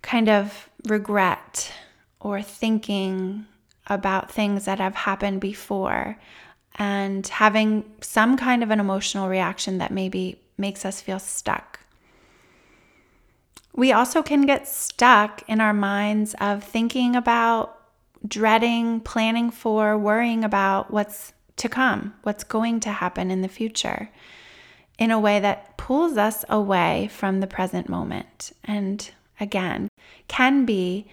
kind 0.00 0.28
of 0.28 0.70
regret 0.84 1.72
or 2.20 2.40
thinking 2.40 3.46
about 3.88 4.30
things 4.30 4.64
that 4.66 4.78
have 4.78 4.94
happened 4.94 5.40
before 5.40 6.18
and 6.76 7.26
having 7.26 7.84
some 8.00 8.36
kind 8.36 8.62
of 8.62 8.70
an 8.70 8.78
emotional 8.78 9.28
reaction 9.28 9.78
that 9.78 9.90
maybe 9.90 10.40
makes 10.56 10.84
us 10.84 11.00
feel 11.00 11.18
stuck. 11.18 11.80
We 13.74 13.90
also 13.90 14.22
can 14.22 14.46
get 14.46 14.68
stuck 14.68 15.42
in 15.48 15.60
our 15.60 15.74
minds 15.74 16.36
of 16.40 16.62
thinking 16.62 17.16
about, 17.16 17.76
dreading, 18.26 19.00
planning 19.00 19.50
for, 19.50 19.98
worrying 19.98 20.44
about 20.44 20.92
what's 20.92 21.32
to 21.56 21.68
come, 21.68 22.14
what's 22.22 22.44
going 22.44 22.78
to 22.80 22.90
happen 22.90 23.32
in 23.32 23.42
the 23.42 23.48
future, 23.48 24.10
in 24.98 25.10
a 25.10 25.20
way 25.20 25.40
that 25.40 25.76
pulls 25.76 26.16
us 26.16 26.44
away 26.48 27.08
from 27.12 27.40
the 27.40 27.46
present 27.46 27.88
moment. 27.88 28.52
And 28.64 29.08
again, 29.38 29.88
can 30.28 30.64
be 30.64 31.06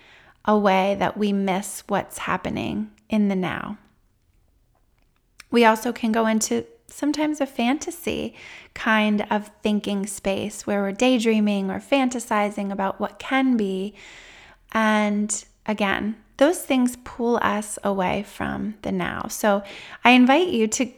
a 0.46 0.58
way 0.58 0.96
that 1.00 1.17
we 1.17 1.34
miss 1.34 1.84
what's 1.88 2.19
happening 2.19 2.91
in 3.10 3.28
the 3.28 3.36
now. 3.36 3.78
We 5.52 5.65
also 5.65 5.93
can 5.93 6.12
go 6.12 6.26
into 6.26 6.65
sometimes 6.88 7.41
a 7.41 7.46
fantasy 7.46 8.36
kind 8.74 9.26
of 9.30 9.52
thinking 9.62 10.06
space 10.06 10.67
where 10.67 10.82
we're 10.82 10.91
daydreaming 10.91 11.72
or 11.72 11.80
fantasizing 11.80 12.72
about 12.72 13.00
what 13.00 13.19
can 13.19 13.58
be. 13.58 13.93
And 14.72 15.43
again, 15.65 16.15
those 16.38 16.60
things 16.60 16.98
pull 17.04 17.38
us 17.41 17.78
away 17.84 18.24
from 18.24 18.76
the 18.82 18.91
now. 18.91 19.28
So 19.30 19.63
I 20.04 20.12
invite 20.12 20.50
you 20.50 20.67
to 20.67 20.91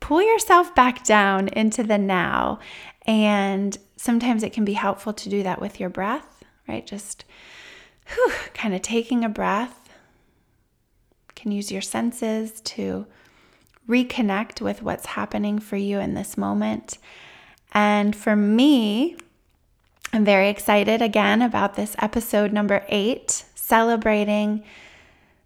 pull 0.00 0.22
yourself 0.22 0.74
back 0.74 1.04
down 1.04 1.48
into 1.48 1.82
the 1.82 1.98
now. 1.98 2.58
And 3.06 3.76
sometimes 3.96 4.42
it 4.42 4.52
can 4.52 4.64
be 4.64 4.74
helpful 4.74 5.12
to 5.12 5.28
do 5.28 5.42
that 5.42 5.60
with 5.60 5.80
your 5.80 5.88
breath, 5.88 6.44
right? 6.66 6.86
Just 6.86 7.24
whew, 8.06 8.32
kind 8.54 8.74
of 8.74 8.82
taking 8.82 9.24
a 9.24 9.28
breath. 9.28 9.88
You 11.28 11.34
can 11.34 11.52
use 11.52 11.72
your 11.72 11.82
senses 11.82 12.60
to 12.62 13.06
reconnect 13.88 14.60
with 14.60 14.82
what's 14.82 15.06
happening 15.06 15.58
for 15.58 15.76
you 15.76 15.98
in 15.98 16.14
this 16.14 16.36
moment. 16.36 16.98
And 17.72 18.14
for 18.14 18.36
me, 18.36 19.16
I'm 20.12 20.24
very 20.24 20.48
excited 20.48 21.02
again 21.02 21.42
about 21.42 21.74
this 21.74 21.94
episode 21.98 22.52
number 22.52 22.84
eight, 22.88 23.44
celebrating 23.54 24.64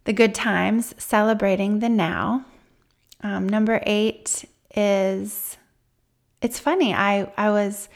the 0.05 0.13
good 0.13 0.35
times, 0.35 0.95
celebrating 0.99 1.79
the 1.79 1.89
now. 1.89 2.45
Um, 3.23 3.49
number 3.49 3.81
eight 3.87 4.45
is, 4.75 5.57
it's 6.41 6.59
funny, 6.59 6.93
I, 6.95 7.33
I 7.37 7.51
was 7.51 7.89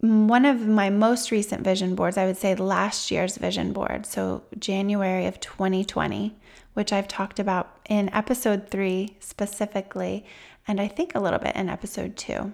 one 0.00 0.44
of 0.44 0.66
my 0.66 0.90
most 0.90 1.30
recent 1.30 1.62
vision 1.62 1.94
boards, 1.94 2.18
I 2.18 2.26
would 2.26 2.36
say 2.36 2.54
last 2.54 3.10
year's 3.10 3.38
vision 3.38 3.72
board, 3.72 4.04
so 4.04 4.42
January 4.58 5.26
of 5.26 5.40
2020, 5.40 6.36
which 6.74 6.92
I've 6.92 7.08
talked 7.08 7.38
about 7.38 7.78
in 7.88 8.12
episode 8.12 8.68
three 8.68 9.16
specifically, 9.20 10.26
and 10.68 10.80
I 10.80 10.88
think 10.88 11.14
a 11.14 11.20
little 11.20 11.38
bit 11.38 11.56
in 11.56 11.70
episode 11.70 12.16
two. 12.16 12.52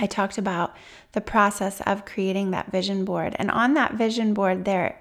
I 0.00 0.06
talked 0.06 0.38
about 0.38 0.74
the 1.12 1.20
process 1.20 1.80
of 1.82 2.06
creating 2.06 2.50
that 2.50 2.72
vision 2.72 3.04
board. 3.04 3.36
And 3.38 3.50
on 3.50 3.74
that 3.74 3.94
vision 3.94 4.32
board, 4.32 4.64
there, 4.64 4.98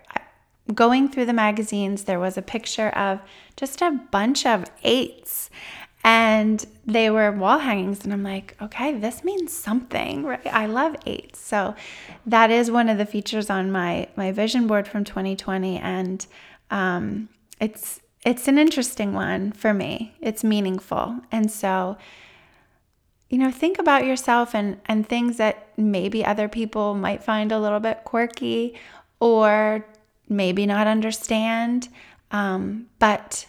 going 0.74 1.10
through 1.10 1.26
the 1.26 1.34
magazines, 1.34 2.04
there 2.04 2.20
was 2.20 2.38
a 2.38 2.42
picture 2.42 2.90
of 2.90 3.22
just 3.56 3.82
a 3.82 3.98
bunch 4.12 4.46
of 4.46 4.66
eights 4.84 5.50
and 6.04 6.66
they 6.86 7.10
were 7.10 7.32
wall 7.32 7.60
hangings 7.60 8.04
and 8.04 8.14
i'm 8.14 8.24
like 8.24 8.56
okay 8.62 8.98
this 8.98 9.24
means 9.24 9.54
something. 9.54 10.24
Right. 10.24 10.48
I 10.48 10.66
love 10.66 10.96
eights 11.06 11.40
so 11.40 11.76
that 12.26 12.52
is 12.52 12.72
one 12.72 12.90
of 12.90 12.98
the 12.98 13.06
features 13.06 13.50
on 13.50 13.72
my 13.72 14.08
my 14.16 14.32
vision 14.32 14.68
board 14.68 14.88
from 14.88 15.04
2020 15.04 15.78
and 15.78 16.26
um, 16.72 17.30
it's 17.60 18.02
it's 18.26 18.48
an 18.48 18.58
interesting 18.58 19.14
one 19.14 19.52
for 19.54 19.74
me. 19.74 20.14
It's 20.20 20.44
meaningful. 20.44 21.20
And 21.32 21.52
so 21.52 21.98
you 23.30 23.38
know 23.38 23.52
think 23.52 23.78
about 23.78 24.06
yourself 24.06 24.56
and 24.56 24.80
and 24.86 25.08
things 25.08 25.38
that 25.38 25.68
maybe 25.78 26.26
other 26.26 26.48
people 26.48 26.96
might 26.96 27.24
find 27.24 27.52
a 27.52 27.60
little 27.60 27.80
bit 27.80 28.04
quirky 28.04 28.74
or 29.20 29.86
maybe 30.28 30.66
not 30.66 30.88
understand 30.88 31.90
um, 32.32 32.88
but 33.00 33.46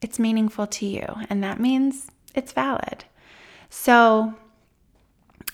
it's 0.00 0.18
meaningful 0.18 0.66
to 0.66 0.86
you, 0.86 1.06
and 1.28 1.42
that 1.42 1.60
means 1.60 2.08
it's 2.34 2.52
valid. 2.52 3.04
So 3.70 4.34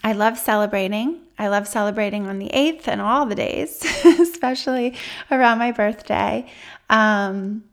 I 0.03 0.13
love 0.13 0.39
celebrating. 0.39 1.21
I 1.39 1.49
love 1.49 1.67
celebrating 1.67 2.27
on 2.27 2.39
the 2.39 2.51
8th 2.51 2.87
and 2.87 3.01
all 3.01 3.27
the 3.27 3.35
days, 3.35 3.83
especially 4.05 4.97
around 5.31 5.59
my 5.59 5.73
birthday. 5.73 6.47
Um, 6.91 7.65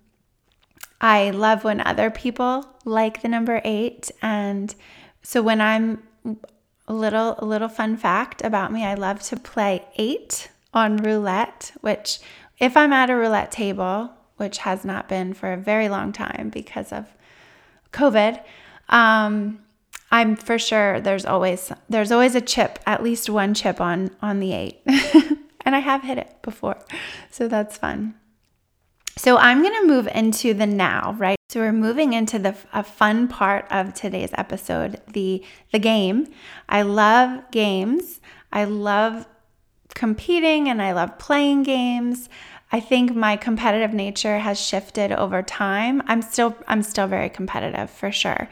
I 0.99 1.31
love 1.31 1.63
when 1.63 1.81
other 1.81 2.09
people 2.09 2.65
like 2.85 3.21
the 3.21 3.27
number 3.27 3.61
8 3.63 4.11
and 4.21 4.73
so 5.23 5.41
when 5.41 5.61
I'm 5.61 6.03
a 6.87 6.93
little 6.93 7.35
a 7.37 7.45
little 7.45 7.69
fun 7.69 7.97
fact 7.97 8.43
about 8.43 8.71
me, 8.71 8.85
I 8.85 8.95
love 8.95 9.21
to 9.23 9.37
play 9.37 9.85
8 9.97 10.49
on 10.73 10.97
roulette, 10.97 11.73
which 11.81 12.19
if 12.59 12.77
I'm 12.77 12.93
at 12.93 13.09
a 13.09 13.15
roulette 13.15 13.51
table, 13.51 14.11
which 14.41 14.57
has 14.57 14.83
not 14.83 15.07
been 15.07 15.35
for 15.35 15.53
a 15.53 15.57
very 15.57 15.87
long 15.87 16.11
time 16.11 16.49
because 16.51 16.91
of 16.91 17.05
COVID. 17.93 18.43
Um, 18.89 19.59
I'm 20.11 20.35
for 20.35 20.57
sure 20.57 20.99
there's 20.99 21.25
always 21.25 21.71
there's 21.87 22.11
always 22.11 22.33
a 22.33 22.41
chip, 22.41 22.79
at 22.87 23.03
least 23.03 23.29
one 23.29 23.53
chip 23.53 23.79
on 23.79 24.09
on 24.19 24.39
the 24.39 24.51
eight, 24.53 24.81
and 25.61 25.75
I 25.75 25.79
have 25.79 26.01
hit 26.01 26.17
it 26.17 26.41
before, 26.41 26.77
so 27.29 27.47
that's 27.47 27.77
fun. 27.77 28.15
So 29.15 29.37
I'm 29.37 29.61
gonna 29.61 29.85
move 29.85 30.07
into 30.07 30.55
the 30.55 30.65
now, 30.65 31.15
right? 31.19 31.37
So 31.49 31.59
we're 31.59 31.71
moving 31.71 32.13
into 32.13 32.39
the 32.39 32.55
a 32.73 32.83
fun 32.83 33.27
part 33.27 33.67
of 33.69 33.93
today's 33.93 34.31
episode, 34.33 34.99
the 35.07 35.45
the 35.71 35.79
game. 35.79 36.27
I 36.67 36.81
love 36.81 37.43
games. 37.51 38.19
I 38.51 38.63
love 38.63 39.27
competing 39.93 40.67
and 40.67 40.81
I 40.81 40.93
love 40.93 41.19
playing 41.19 41.63
games. 41.63 42.27
I 42.71 42.79
think 42.79 43.15
my 43.15 43.35
competitive 43.35 43.93
nature 43.93 44.39
has 44.39 44.59
shifted 44.59 45.11
over 45.11 45.41
time. 45.43 46.01
I'm 46.07 46.21
still 46.21 46.55
I'm 46.67 46.83
still 46.83 47.07
very 47.07 47.29
competitive 47.29 47.89
for 47.89 48.11
sure. 48.11 48.49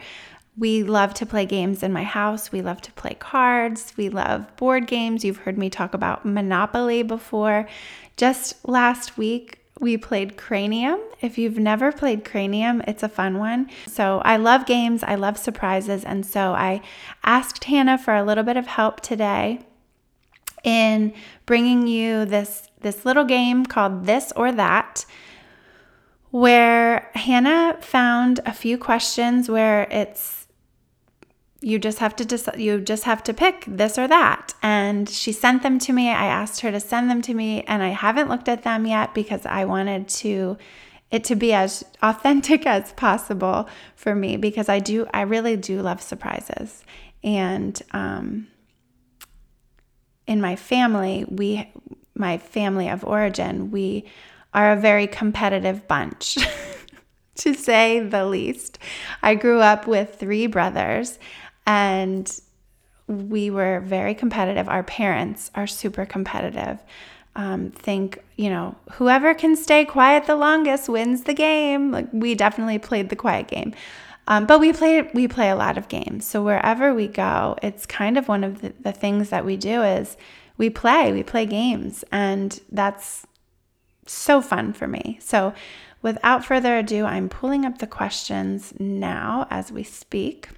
We 0.58 0.82
love 0.82 1.14
to 1.14 1.26
play 1.26 1.46
games 1.46 1.82
in 1.82 1.92
my 1.92 2.02
house. 2.02 2.52
We 2.52 2.60
love 2.60 2.82
to 2.82 2.92
play 2.92 3.14
cards. 3.14 3.94
We 3.96 4.10
love 4.10 4.54
board 4.56 4.86
games. 4.86 5.24
You've 5.24 5.38
heard 5.38 5.56
me 5.56 5.70
talk 5.70 5.94
about 5.94 6.26
Monopoly 6.26 7.02
before. 7.02 7.66
Just 8.16 8.68
last 8.68 9.16
week, 9.16 9.60
we 9.78 9.96
played 9.96 10.36
Cranium. 10.36 11.00
If 11.22 11.38
you've 11.38 11.58
never 11.58 11.90
played 11.90 12.24
Cranium, 12.24 12.82
it's 12.86 13.02
a 13.02 13.08
fun 13.08 13.38
one. 13.38 13.70
So 13.86 14.20
I 14.24 14.36
love 14.36 14.66
games, 14.66 15.02
I 15.02 15.14
love 15.14 15.38
surprises. 15.38 16.04
And 16.04 16.26
so 16.26 16.52
I 16.52 16.82
asked 17.24 17.64
Hannah 17.64 17.96
for 17.96 18.14
a 18.14 18.22
little 18.22 18.44
bit 18.44 18.58
of 18.58 18.66
help 18.66 19.00
today 19.00 19.60
in 20.62 21.14
bringing 21.46 21.86
you 21.86 22.26
this 22.26 22.68
this 22.80 23.04
little 23.04 23.24
game 23.24 23.66
called 23.66 24.06
This 24.06 24.32
or 24.36 24.52
That, 24.52 25.04
where 26.30 27.10
Hannah 27.14 27.78
found 27.80 28.40
a 28.46 28.52
few 28.52 28.78
questions 28.78 29.48
where 29.48 29.82
it's 29.90 30.40
you 31.60 31.78
just 31.78 31.98
have 31.98 32.16
to 32.16 32.24
decide, 32.24 32.58
you 32.58 32.80
just 32.80 33.04
have 33.04 33.22
to 33.24 33.34
pick 33.34 33.64
this 33.66 33.98
or 33.98 34.08
that. 34.08 34.54
And 34.62 35.08
she 35.08 35.32
sent 35.32 35.62
them 35.62 35.78
to 35.80 35.92
me. 35.92 36.08
I 36.08 36.26
asked 36.26 36.60
her 36.60 36.70
to 36.70 36.80
send 36.80 37.10
them 37.10 37.22
to 37.22 37.34
me 37.34 37.62
and 37.64 37.82
i 37.82 37.88
haven't 37.88 38.28
looked 38.28 38.48
at 38.48 38.62
them 38.62 38.86
yet 38.86 39.14
because 39.14 39.44
i 39.46 39.64
wanted 39.64 40.08
to 40.08 40.56
it 41.10 41.24
to 41.24 41.34
be 41.34 41.52
as 41.52 41.84
authentic 42.02 42.66
as 42.76 42.92
possible 42.92 43.68
for 43.94 44.14
me 44.14 44.36
because 44.36 44.68
i 44.68 44.78
do 44.78 45.06
i 45.12 45.20
really 45.20 45.56
do 45.56 45.82
love 45.82 46.00
surprises. 46.00 46.84
And 47.22 47.80
um, 47.92 48.48
in 50.26 50.40
my 50.40 50.56
family 50.56 51.26
we 51.28 51.70
my 52.14 52.38
family 52.38 52.88
of 52.88 53.04
origin, 53.04 53.70
we 53.70 54.04
are 54.52 54.72
a 54.72 54.80
very 54.80 55.06
competitive 55.06 55.86
bunch, 55.86 56.36
to 57.36 57.54
say 57.54 58.00
the 58.00 58.24
least. 58.24 58.78
I 59.22 59.34
grew 59.34 59.60
up 59.60 59.86
with 59.86 60.16
three 60.16 60.46
brothers 60.46 61.18
and 61.66 62.40
we 63.06 63.50
were 63.50 63.80
very 63.80 64.14
competitive. 64.14 64.68
Our 64.68 64.82
parents 64.82 65.50
are 65.54 65.66
super 65.66 66.06
competitive. 66.06 66.78
Um, 67.36 67.70
think, 67.70 68.18
you 68.36 68.50
know, 68.50 68.74
whoever 68.92 69.34
can 69.34 69.56
stay 69.56 69.84
quiet 69.84 70.26
the 70.26 70.36
longest 70.36 70.88
wins 70.88 71.22
the 71.22 71.34
game. 71.34 71.92
Like 71.92 72.08
we 72.12 72.34
definitely 72.34 72.78
played 72.78 73.08
the 73.08 73.16
quiet 73.16 73.48
game. 73.48 73.72
Um, 74.26 74.46
but 74.46 74.60
we 74.60 74.72
play 74.72 75.02
we 75.12 75.26
play 75.26 75.50
a 75.50 75.56
lot 75.56 75.76
of 75.76 75.88
games. 75.88 76.24
So 76.24 76.42
wherever 76.42 76.94
we 76.94 77.08
go, 77.08 77.56
it's 77.62 77.86
kind 77.86 78.16
of 78.16 78.28
one 78.28 78.44
of 78.44 78.60
the, 78.60 78.72
the 78.80 78.92
things 78.92 79.30
that 79.30 79.44
we 79.44 79.56
do 79.56 79.82
is 79.82 80.16
we 80.60 80.68
play, 80.68 81.10
we 81.10 81.22
play 81.22 81.46
games, 81.46 82.04
and 82.12 82.60
that's 82.70 83.26
so 84.06 84.42
fun 84.42 84.74
for 84.74 84.86
me. 84.86 85.16
So 85.22 85.54
without 86.02 86.44
further 86.44 86.76
ado, 86.76 87.06
I'm 87.06 87.30
pulling 87.30 87.64
up 87.64 87.78
the 87.78 87.86
questions 87.86 88.74
now 88.78 89.46
as 89.48 89.72
we 89.72 89.82
speak. 89.82 90.50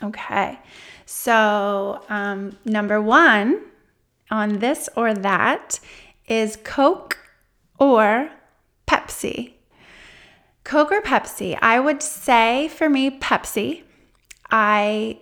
Okay, 0.00 0.60
so 1.06 2.04
um, 2.08 2.56
number 2.64 3.02
one 3.02 3.60
on 4.30 4.60
this 4.60 4.88
or 4.94 5.12
that 5.12 5.80
is 6.28 6.56
Coke 6.62 7.18
or 7.80 8.30
Pepsi. 8.86 9.54
Coke 10.62 10.92
or 10.92 11.02
Pepsi? 11.02 11.58
I 11.60 11.80
would 11.80 12.00
say 12.00 12.68
for 12.68 12.88
me, 12.88 13.10
Pepsi. 13.18 13.82
I 14.52 15.18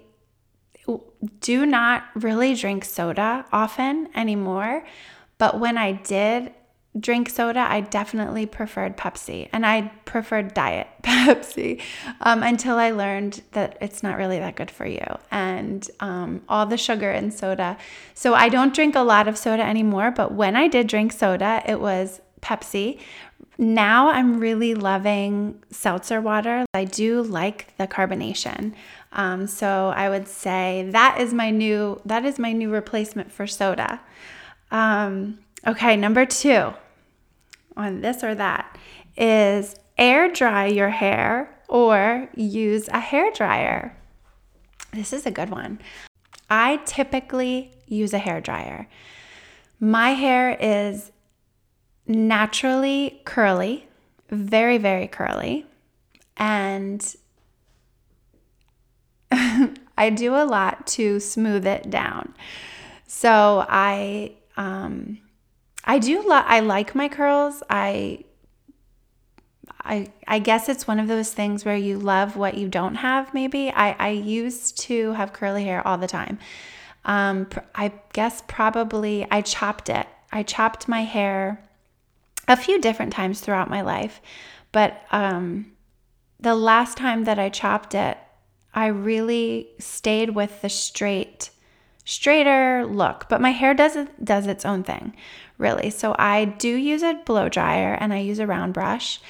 do 1.41 1.67
not 1.67 2.05
really 2.15 2.55
drink 2.55 2.85
soda 2.85 3.45
often 3.53 4.09
anymore, 4.15 4.85
but 5.39 5.59
when 5.59 5.77
I 5.77 5.93
did 5.93 6.53
drink 6.99 7.29
soda, 7.29 7.61
I 7.61 7.81
definitely 7.81 8.47
preferred 8.47 8.97
Pepsi 8.97 9.49
and 9.53 9.65
I 9.65 9.93
preferred 10.05 10.55
diet 10.55 10.89
Pepsi 11.03 11.81
um, 12.21 12.43
until 12.43 12.77
I 12.77 12.91
learned 12.91 13.43
that 13.53 13.79
it's 13.81 14.03
not 14.03 14.17
really 14.17 14.39
that 14.39 14.57
good 14.57 14.71
for 14.71 14.87
you 14.87 15.07
and 15.31 15.89
um, 16.01 16.43
all 16.49 16.67
the 16.67 16.77
sugar 16.77 17.11
in 17.11 17.31
soda. 17.31 17.77
So 18.15 18.35
I 18.35 18.49
don't 18.49 18.75
drink 18.75 18.95
a 18.97 19.01
lot 19.01 19.29
of 19.29 19.39
soda 19.39 19.63
anymore, 19.63 20.11
but 20.11 20.33
when 20.33 20.57
I 20.57 20.69
did 20.69 20.87
drink 20.87 21.13
soda, 21.13 21.63
it 21.67 21.81
was 21.81 22.21
Pepsi. 22.41 23.01
Now 23.61 24.11
I'm 24.11 24.39
really 24.39 24.75
loving 24.75 25.61
seltzer 25.71 26.21
water. 26.21 26.65
I 26.75 26.85
do 26.85 27.23
like 27.23 27.77
the 27.77 27.89
carbonation. 27.89 28.75
Um, 29.13 29.49
so 29.49 29.93
I 29.97 30.09
would 30.09 30.29
say 30.29 30.89
that 30.93 31.21
is 31.21 31.35
my 31.35 31.51
new 31.51 32.01
that 32.05 32.25
is 32.25 32.39
my 32.39 32.53
new 32.53 32.71
replacement 32.71 33.33
for 33.33 33.49
soda. 33.49 34.01
Um, 34.71 35.41
okay, 35.67 35.97
number 35.97 36.25
two 36.25 36.73
on 37.77 38.01
this 38.01 38.23
or 38.23 38.37
that 38.37 38.79
is 39.17 39.75
air 39.97 40.31
dry 40.31 40.67
your 40.67 40.91
hair 40.91 41.59
or 41.69 42.29
use 42.37 42.89
a 42.89 43.01
hair 43.01 43.33
dryer. 43.33 43.97
This 44.93 45.13
is 45.13 45.27
a 45.27 45.33
good 45.33 45.51
one. 45.51 45.81
I 46.49 46.77
typically 46.85 47.73
use 47.87 48.13
a 48.15 48.19
hair 48.19 48.41
dryer. 48.41 48.89
My 49.81 50.11
hair 50.11 50.57
is 50.61 51.13
naturally 52.09 53.21
curly, 53.25 53.87
very, 54.31 54.79
very 54.79 55.07
curly. 55.07 55.67
And 56.37 57.05
I 59.31 60.11
do 60.11 60.35
a 60.35 60.45
lot 60.45 60.87
to 60.89 61.21
smooth 61.21 61.67
it 61.67 61.91
down. 61.91 62.35
So 63.07 63.65
I, 63.69 64.33
um, 64.57 65.19
I 65.85 65.99
do. 65.99 66.23
Lo- 66.23 66.45
I 66.45 66.61
like 66.61 66.95
my 66.95 67.09
curls. 67.09 67.63
I, 67.71 68.25
I, 69.83 70.13
I 70.27 70.39
guess 70.39 70.69
it's 70.69 70.87
one 70.87 70.99
of 71.01 71.09
those 71.09 71.33
things 71.33 71.65
where 71.65 71.77
you 71.77 71.99
love 71.99 72.37
what 72.37 72.57
you 72.57 72.69
don't 72.69 72.97
have. 72.97 73.33
Maybe 73.33 73.71
I, 73.71 73.93
I 73.93 74.09
used 74.11 74.79
to 74.83 75.13
have 75.13 75.33
curly 75.33 75.65
hair 75.65 75.87
all 75.87 75.99
the 75.99 76.07
time. 76.07 76.39
Um, 77.05 77.49
I 77.75 77.93
guess 78.13 78.43
probably 78.47 79.27
I 79.31 79.41
chopped 79.41 79.89
it. 79.89 80.07
I 80.31 80.43
chopped 80.43 80.89
my 80.89 81.05
hair 81.05 81.63
a 82.49 82.57
few 82.57 82.81
different 82.81 83.13
times 83.13 83.41
throughout 83.41 83.71
my 83.71 83.83
life, 83.83 84.21
but 84.73 85.03
um, 85.13 85.73
the 86.41 86.55
last 86.55 86.97
time 86.97 87.25
that 87.25 87.39
I 87.39 87.49
chopped 87.49 87.95
it, 87.95 88.19
I 88.75 88.87
really 88.87 89.69
stayed 89.79 90.31
with 90.31 90.63
the 90.63 90.69
straight, 90.69 91.51
straighter 92.05 92.87
look. 92.87 93.27
But 93.29 93.41
my 93.41 93.51
hair 93.51 93.75
does 93.75 93.97
does 94.23 94.47
its 94.47 94.65
own 94.65 94.83
thing, 94.83 95.15
really. 95.59 95.91
So 95.91 96.15
I 96.19 96.45
do 96.45 96.69
use 96.69 97.03
a 97.03 97.21
blow 97.25 97.49
dryer 97.49 97.97
and 97.99 98.13
I 98.13 98.19
use 98.19 98.39
a 98.39 98.47
round 98.47 98.75
brush. 98.75 99.21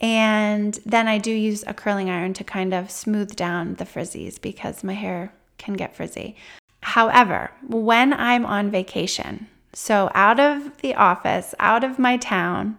And 0.00 0.78
then 0.84 1.06
I 1.06 1.18
do 1.18 1.30
use 1.30 1.62
a 1.66 1.74
curling 1.74 2.10
iron 2.10 2.34
to 2.34 2.44
kind 2.44 2.74
of 2.74 2.90
smooth 2.90 3.36
down 3.36 3.74
the 3.74 3.84
frizzies 3.84 4.40
because 4.40 4.82
my 4.82 4.94
hair 4.94 5.32
can 5.58 5.74
get 5.74 5.94
frizzy. 5.94 6.36
However, 6.80 7.52
when 7.68 8.12
I'm 8.12 8.44
on 8.44 8.72
vacation, 8.72 9.46
so 9.74 10.10
out 10.14 10.38
of 10.38 10.76
the 10.78 10.94
office, 10.94 11.54
out 11.58 11.84
of 11.84 11.98
my 11.98 12.16
town, 12.16 12.78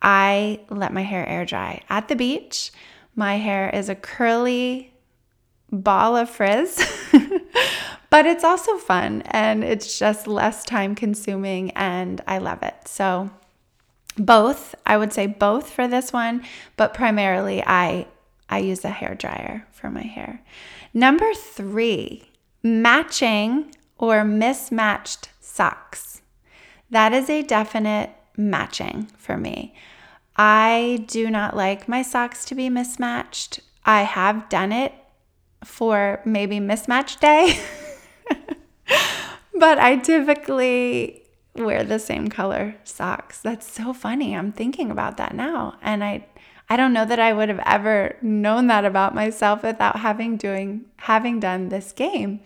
I 0.00 0.60
let 0.68 0.92
my 0.92 1.02
hair 1.02 1.26
air 1.26 1.44
dry. 1.44 1.82
At 1.88 2.08
the 2.08 2.16
beach, 2.16 2.70
my 3.16 3.36
hair 3.36 3.70
is 3.70 3.88
a 3.88 3.94
curly 3.94 4.92
ball 5.72 6.16
of 6.16 6.30
frizz, 6.30 6.76
but 8.10 8.26
it's 8.26 8.44
also 8.44 8.76
fun 8.76 9.22
and 9.26 9.64
it's 9.64 9.98
just 9.98 10.26
less 10.26 10.64
time 10.64 10.94
consuming 10.94 11.70
and 11.72 12.20
I 12.26 12.38
love 12.38 12.62
it. 12.62 12.86
So, 12.86 13.30
both, 14.16 14.76
I 14.86 14.96
would 14.96 15.12
say 15.12 15.26
both 15.26 15.70
for 15.70 15.88
this 15.88 16.12
one, 16.12 16.44
but 16.76 16.94
primarily 16.94 17.62
I 17.66 18.06
I 18.48 18.58
use 18.58 18.84
a 18.84 18.90
hair 18.90 19.14
dryer 19.14 19.66
for 19.72 19.90
my 19.90 20.02
hair. 20.02 20.42
Number 20.92 21.32
3, 21.34 22.22
matching 22.62 23.74
or 23.98 24.22
mismatched 24.22 25.30
socks. 25.54 26.22
That 26.90 27.12
is 27.12 27.30
a 27.30 27.42
definite 27.42 28.10
matching 28.36 29.10
for 29.16 29.36
me. 29.36 29.74
I 30.36 31.04
do 31.06 31.30
not 31.30 31.56
like 31.56 31.88
my 31.88 32.02
socks 32.02 32.44
to 32.46 32.54
be 32.54 32.68
mismatched. 32.68 33.60
I 33.84 34.02
have 34.02 34.48
done 34.48 34.72
it 34.72 34.92
for 35.62 36.20
maybe 36.24 36.58
mismatch 36.58 37.20
day, 37.20 37.58
but 39.54 39.78
I 39.78 39.96
typically 39.96 41.22
wear 41.54 41.84
the 41.84 41.98
same 41.98 42.28
color 42.28 42.74
socks. 42.82 43.40
That's 43.40 43.70
so 43.70 43.92
funny. 43.92 44.36
I'm 44.36 44.52
thinking 44.52 44.90
about 44.90 45.16
that 45.18 45.34
now. 45.34 45.78
And 45.82 46.02
I 46.02 46.26
I 46.68 46.76
don't 46.76 46.94
know 46.94 47.04
that 47.04 47.20
I 47.20 47.32
would 47.32 47.50
have 47.50 47.62
ever 47.66 48.16
known 48.22 48.66
that 48.68 48.84
about 48.84 49.14
myself 49.14 49.62
without 49.62 50.00
having 50.00 50.36
doing 50.36 50.86
having 50.96 51.38
done 51.38 51.68
this 51.68 51.92
game. 51.92 52.40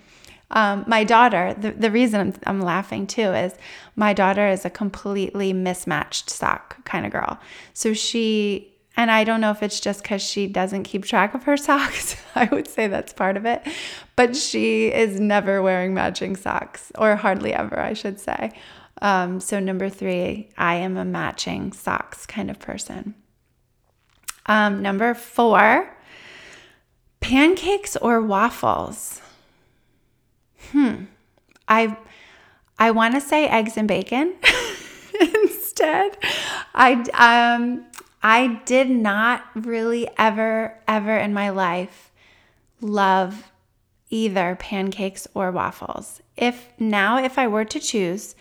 Um, 0.50 0.84
my 0.86 1.04
daughter, 1.04 1.54
the, 1.58 1.72
the 1.72 1.90
reason 1.90 2.20
I'm, 2.20 2.34
I'm 2.46 2.60
laughing 2.60 3.06
too 3.06 3.32
is 3.32 3.54
my 3.96 4.12
daughter 4.12 4.48
is 4.48 4.64
a 4.64 4.70
completely 4.70 5.52
mismatched 5.52 6.30
sock 6.30 6.82
kind 6.84 7.04
of 7.04 7.12
girl. 7.12 7.38
So 7.74 7.92
she, 7.92 8.74
and 8.96 9.10
I 9.10 9.24
don't 9.24 9.40
know 9.40 9.50
if 9.50 9.62
it's 9.62 9.78
just 9.78 10.02
because 10.02 10.22
she 10.22 10.46
doesn't 10.46 10.84
keep 10.84 11.04
track 11.04 11.34
of 11.34 11.44
her 11.44 11.56
socks. 11.68 12.16
I 12.34 12.46
would 12.46 12.66
say 12.66 12.86
that's 12.86 13.12
part 13.12 13.36
of 13.36 13.44
it. 13.44 13.66
But 14.16 14.36
she 14.36 14.88
is 14.88 15.20
never 15.20 15.62
wearing 15.62 15.94
matching 15.94 16.34
socks, 16.34 16.90
or 16.96 17.16
hardly 17.16 17.52
ever, 17.52 17.78
I 17.78 17.92
should 17.92 18.18
say. 18.18 18.52
Um, 19.00 19.38
so, 19.40 19.60
number 19.60 19.88
three, 19.88 20.48
I 20.56 20.74
am 20.76 20.96
a 20.96 21.04
matching 21.04 21.72
socks 21.72 22.26
kind 22.26 22.50
of 22.50 22.58
person. 22.58 23.14
Um, 24.46 24.82
number 24.82 25.14
four, 25.14 25.94
pancakes 27.20 27.96
or 27.96 28.22
waffles. 28.22 29.20
Hmm. 30.72 31.04
I 31.66 31.96
I 32.78 32.90
want 32.90 33.14
to 33.14 33.20
say 33.20 33.46
eggs 33.46 33.76
and 33.76 33.88
bacon 33.88 34.34
instead. 35.20 36.16
I 36.74 37.04
um 37.14 37.86
I 38.22 38.60
did 38.64 38.90
not 38.90 39.44
really 39.54 40.08
ever 40.18 40.78
ever 40.86 41.16
in 41.16 41.32
my 41.32 41.50
life 41.50 42.10
love 42.80 43.50
either 44.10 44.56
pancakes 44.56 45.26
or 45.34 45.50
waffles. 45.50 46.22
If 46.36 46.68
now 46.78 47.22
if 47.22 47.38
I 47.38 47.46
were 47.46 47.64
to 47.66 47.80
choose 47.80 48.34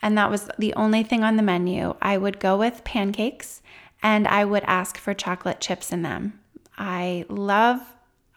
and 0.00 0.16
that 0.18 0.30
was 0.30 0.48
the 0.58 0.74
only 0.74 1.02
thing 1.02 1.24
on 1.24 1.36
the 1.36 1.42
menu, 1.42 1.94
I 2.00 2.18
would 2.18 2.38
go 2.38 2.56
with 2.56 2.84
pancakes 2.84 3.62
and 4.02 4.28
I 4.28 4.44
would 4.44 4.64
ask 4.64 4.98
for 4.98 5.14
chocolate 5.14 5.60
chips 5.60 5.92
in 5.92 6.02
them. 6.02 6.38
I 6.76 7.24
love 7.28 7.80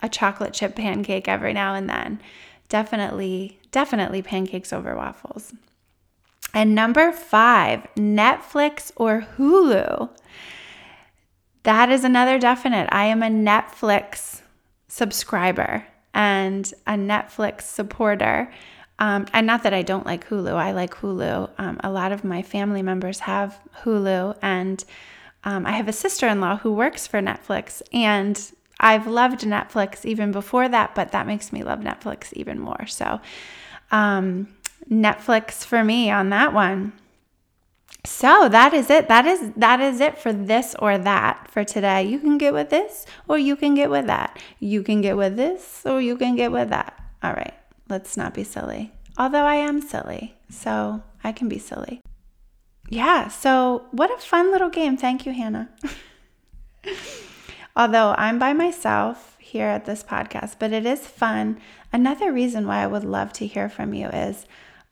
a 0.02 0.10
chocolate 0.10 0.54
chip 0.54 0.76
pancake 0.76 1.28
every 1.28 1.54
now 1.54 1.74
and 1.74 1.90
then 1.90 2.22
definitely, 2.70 3.60
definitely 3.72 4.22
pancakes 4.22 4.72
over 4.74 4.96
waffles. 4.96 5.54
And 6.54 6.74
number 6.74 7.12
five, 7.12 7.88
Netflix 7.96 8.92
or 8.96 9.28
Hulu. 9.38 10.10
That 11.64 11.90
is 11.90 12.04
another 12.04 12.40
definite. 12.40 12.88
I 12.92 13.06
am 13.06 13.22
a 13.22 13.28
Netflix 13.28 14.42
subscriber 14.88 15.86
and 16.14 16.74
a 16.88 16.94
Netflix 16.94 17.64
supporter. 17.64 18.52
Um, 19.00 19.28
and 19.34 19.46
not 19.46 19.64
that 19.64 19.74
I 19.74 19.84
don't 19.84 20.06
like 20.06 20.28
Hulu, 20.28 20.54
I 20.54 20.72
like 20.72 20.96
Hulu. 20.96 21.50
Um, 21.58 21.80
a 21.84 21.92
lot 21.92 22.12
of 22.12 22.24
my 22.24 22.42
family 22.42 22.82
members 22.82 23.20
have 23.20 23.60
Hulu, 23.84 24.36
and 24.42 24.84
um, 25.44 25.68
I 25.68 25.74
have 25.74 25.88
a 25.88 25.94
sister 25.94 26.28
in 26.28 26.42
law 26.42 26.58
who 26.58 26.74
works 26.74 27.06
for 27.06 27.22
Netflix, 27.22 27.84
and 27.94 28.52
I've 28.80 29.08
loved 29.08 29.42
Netflix 29.42 30.06
even 30.06 30.32
before 30.32 30.70
that, 30.70 30.94
but 30.96 31.12
that 31.12 31.28
makes 31.28 31.52
me 31.52 31.64
love 31.64 31.80
Netflix 31.80 32.32
even 32.34 32.60
more. 32.60 32.86
So, 32.86 33.20
um, 33.92 34.48
Netflix 34.90 35.66
for 35.66 35.84
me 35.84 36.10
on 36.12 36.30
that 36.30 36.54
one. 36.54 36.94
So 38.06 38.48
that 38.50 38.74
is 38.74 38.90
it. 38.90 39.10
That 39.10 39.26
is 39.26 39.52
that 39.58 39.82
is 39.82 40.00
it 40.00 40.18
for 40.18 40.32
this 40.32 40.76
or 40.80 40.98
that 40.98 41.50
for 41.52 41.64
today. 41.66 42.04
You 42.04 42.20
can 42.20 42.38
get 42.38 42.54
with 42.54 42.70
this 42.70 43.06
or 43.28 43.38
you 43.38 43.56
can 43.58 43.76
get 43.76 43.90
with 43.90 44.08
that. 44.08 44.40
You 44.60 44.82
can 44.82 45.02
get 45.02 45.18
with 45.18 45.36
this 45.36 45.82
or 45.86 46.00
you 46.00 46.16
can 46.16 46.36
get 46.36 46.52
with 46.52 46.70
that. 46.70 46.98
All 47.22 47.34
right. 47.34 47.54
Let's 47.90 48.16
not 48.16 48.34
be 48.34 48.44
silly. 48.46 48.94
Although 49.18 49.44
I 49.46 49.56
am 49.56 49.82
silly. 49.82 50.36
So, 50.50 51.04
I 51.24 51.34
can 51.34 51.50
be 51.50 51.60
silly. 51.60 52.00
yeah, 52.90 53.28
so 53.28 53.86
what 53.92 54.12
a 54.12 54.18
fun 54.18 54.52
little 54.52 54.70
game. 54.70 54.96
Thank 54.96 55.26
you, 55.26 55.34
Hannah. 55.34 55.70
Although 57.78 58.16
I'm 58.18 58.40
by 58.40 58.54
myself 58.54 59.38
here 59.40 59.68
at 59.68 59.86
this 59.86 60.02
podcast, 60.02 60.56
but 60.58 60.74
it 60.74 60.88
is 60.88 61.06
fun. 61.06 61.62
Another 61.94 62.34
reason 62.34 62.66
why 62.66 62.82
I 62.82 62.88
would 62.88 63.04
love 63.04 63.32
to 63.34 63.46
hear 63.46 63.70
from 63.70 63.94
you 63.94 64.08
is 64.08 64.48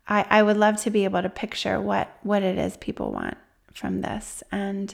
I, 0.08 0.24
I 0.30 0.44
would 0.44 0.56
love 0.56 0.80
to 0.84 0.92
be 0.92 1.04
able 1.04 1.24
to 1.24 1.30
picture 1.30 1.82
what, 1.82 2.16
what 2.22 2.44
it 2.44 2.60
is 2.60 2.78
people 2.78 3.12
want 3.12 3.38
from 3.74 4.02
this. 4.02 4.44
And 4.52 4.94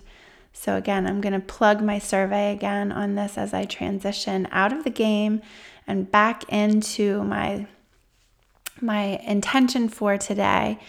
so, 0.53 0.77
again, 0.77 1.05
I'm 1.05 1.19
going 1.19 1.33
to 1.33 1.41
plug 1.41 1.81
my 1.81 1.99
survey 1.99 2.53
again 2.53 2.93
on 2.93 3.15
this 3.15 3.37
as 3.37 3.53
I 3.53 3.65
transition 3.65 4.47
out 4.53 4.71
of 4.71 4.85
the 4.85 4.89
game 4.89 5.41
and 5.85 6.09
back 6.09 6.45
into 6.47 7.23
my 7.23 7.67
my 8.79 9.19
intention 9.27 9.89
for 9.89 10.17
today. 10.17 10.79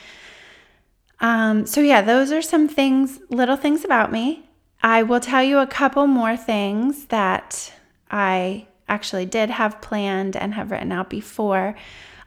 Um, 1.21 1.67
so 1.67 1.81
yeah, 1.81 2.01
those 2.01 2.33
are 2.33 2.41
some 2.41 2.69
things, 2.69 3.21
little 3.29 3.57
things 3.57 3.85
about 3.85 4.11
me. 4.11 4.49
I 4.83 5.03
will 5.05 5.21
tell 5.21 5.43
you 5.43 5.59
a 5.59 5.67
couple 5.67 6.07
more 6.07 6.37
things 6.37 7.07
that 7.07 7.73
I 8.11 8.67
actually 8.89 9.27
did 9.27 9.51
have 9.51 9.81
planned 9.81 10.37
and 10.37 10.55
have 10.55 10.71
written 10.71 10.93
out 10.93 11.09
before. 11.09 11.77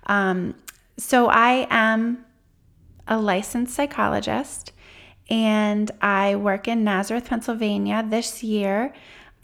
Um, 0.08 0.56
so, 0.98 1.28
I 1.28 1.68
am 1.70 2.26
a 3.08 3.20
licensed 3.20 3.76
psychologist 3.76 4.72
and 5.30 5.92
I 6.02 6.36
work 6.36 6.68
in 6.68 6.84
Nazareth, 6.84 7.26
Pennsylvania. 7.26 8.06
This 8.08 8.44
year, 8.44 8.94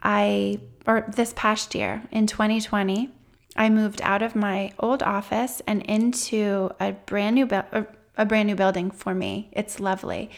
I, 0.02 0.60
or 0.88 1.06
this 1.14 1.34
past 1.36 1.76
year 1.76 2.04
in 2.12 2.28
2020, 2.28 3.10
I 3.56 3.70
moved 3.70 4.02
out 4.02 4.22
of 4.22 4.36
my 4.36 4.72
old 4.80 5.04
office 5.04 5.62
and 5.68 5.82
into 5.84 6.72
a 6.80 6.94
brand 6.94 7.36
new 7.36 7.46
bu- 7.46 7.86
a 8.18 8.26
brand 8.26 8.48
new 8.48 8.56
building 8.56 8.92
for 8.92 9.14
me. 9.14 9.50
It's 9.52 9.80
lovely. 9.80 10.30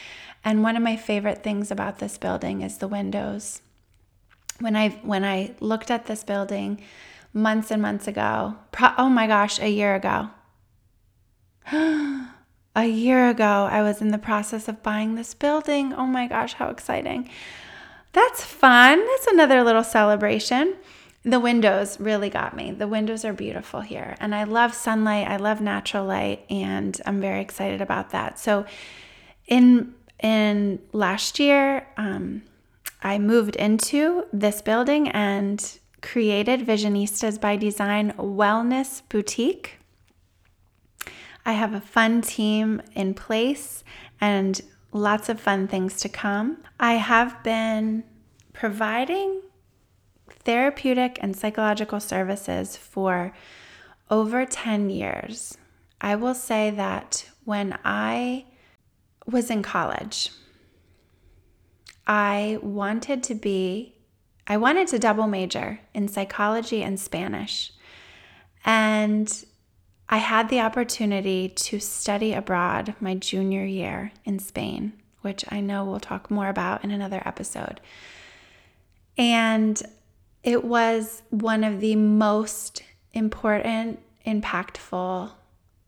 And 0.44 0.64
one 0.64 0.76
of 0.76 0.84
my 0.84 0.96
favorite 0.96 1.44
things 1.44 1.72
about 1.72 2.00
this 2.00 2.18
building 2.18 2.62
is 2.62 2.78
the 2.78 2.88
windows. 2.88 3.62
When 4.60 4.76
I 4.76 4.90
when 5.04 5.24
I 5.24 5.56
looked 5.60 5.90
at 5.90 6.06
this 6.06 6.24
building 6.24 6.82
months 7.34 7.72
and 7.72 7.82
months 7.82 8.08
ago, 8.08 8.56
pro- 8.72 8.94
oh 8.98 9.10
my 9.10 9.28
gosh, 9.28 9.60
a 9.60 9.70
year 9.70 9.96
ago. 9.96 10.30
a 11.72 12.86
year 12.86 13.30
ago, 13.30 13.68
I 13.72 13.82
was 13.82 14.02
in 14.02 14.10
the 14.10 14.18
process 14.18 14.68
of 14.68 14.84
buying 14.84 15.16
this 15.16 15.34
building. 15.34 15.94
Oh 15.94 16.06
my 16.06 16.28
gosh, 16.28 16.54
how 16.54 16.70
exciting. 16.70 17.30
That's 18.12 18.44
fun. 18.44 19.00
That's 19.00 19.28
another 19.28 19.64
little 19.64 19.84
celebration 19.84 20.76
the 21.24 21.40
windows 21.40 22.00
really 22.00 22.30
got 22.30 22.56
me. 22.56 22.72
The 22.72 22.88
windows 22.88 23.24
are 23.24 23.34
beautiful 23.34 23.82
here, 23.82 24.16
and 24.20 24.36
I 24.36 24.44
love 24.44 24.74
sunlight. 24.74 25.28
I 25.28 25.38
love 25.38 25.62
natural 25.62 26.06
light, 26.06 26.46
and 26.50 27.00
I'm 27.06 27.22
very 27.22 27.40
excited 27.42 27.82
about 27.82 28.10
that. 28.10 28.38
So, 28.40 28.66
in 29.48 29.94
in 30.22 30.80
last 30.92 31.40
year, 31.40 31.88
um, 31.98 32.44
I 33.02 33.20
moved 33.20 33.56
into 33.56 34.26
this 34.32 34.62
building 34.62 35.10
and 35.10 35.80
created 36.02 36.66
Visionistas 36.66 37.40
by 37.40 37.56
Design 37.56 38.14
Wellness 38.18 39.02
Boutique. 39.10 39.80
I 41.46 41.54
have 41.54 41.74
a 41.74 41.82
fun 41.82 42.22
team 42.22 42.82
in 42.94 43.14
place 43.14 43.84
and 44.22 44.62
lots 44.94 45.28
of 45.28 45.40
fun 45.40 45.68
things 45.68 45.98
to 46.02 46.10
come. 46.10 46.58
I 46.80 46.94
have 46.94 47.44
been 47.44 48.04
providing 48.54 49.42
therapeutic 50.30 51.18
and 51.22 51.36
psychological 51.36 52.00
services 52.00 52.78
for 52.78 53.34
over 54.10 54.46
10 54.46 54.90
years. 54.90 55.58
I 56.00 56.16
will 56.16 56.36
say 56.36 56.70
that 56.70 57.30
when 57.44 57.78
I 57.84 58.46
was 59.26 59.50
in 59.50 59.64
college, 59.64 60.30
I 62.06 62.60
wanted 62.62 63.24
to 63.24 63.36
be, 63.36 63.96
I 64.48 64.58
wanted 64.58 64.88
to 64.90 65.00
double 65.00 65.28
major 65.28 65.80
in 65.94 66.08
psychology 66.08 66.84
and 66.84 67.00
Spanish. 67.00 67.72
And 68.66 69.46
I 70.10 70.18
had 70.18 70.50
the 70.50 70.60
opportunity 70.60 71.50
to 71.50 71.80
study 71.80 72.34
abroad 72.34 72.94
my 73.00 73.16
junior 73.16 73.66
year 73.66 74.12
in 74.26 74.40
Spain, 74.40 74.94
which 75.22 75.46
I 75.50 75.62
know 75.62 75.86
we'll 75.86 76.00
talk 76.00 76.30
more 76.30 76.50
about 76.50 76.84
in 76.84 76.92
another 76.92 77.22
episode. 77.26 77.80
And 79.18 79.82
it 80.44 80.64
was 80.66 81.24
one 81.30 81.64
of 81.64 81.80
the 81.80 81.96
most 81.96 82.84
important, 83.14 84.00
impactful, 84.28 85.32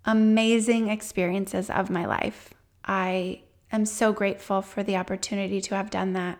amazing 0.05 0.87
experiences 0.87 1.69
of 1.69 1.89
my 1.89 2.05
life. 2.05 2.54
I 2.85 3.41
am 3.71 3.85
so 3.85 4.13
grateful 4.13 4.61
for 4.61 4.83
the 4.83 4.95
opportunity 4.95 5.59
to 5.61 5.75
have 5.75 5.89
done 5.89 6.13
that. 6.13 6.37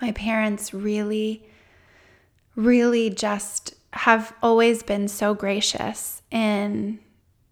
My 0.00 0.12
parents 0.12 0.74
really, 0.74 1.44
really 2.54 3.10
just 3.10 3.74
have 3.92 4.34
always 4.42 4.82
been 4.82 5.08
so 5.08 5.34
gracious 5.34 6.22
in 6.30 6.98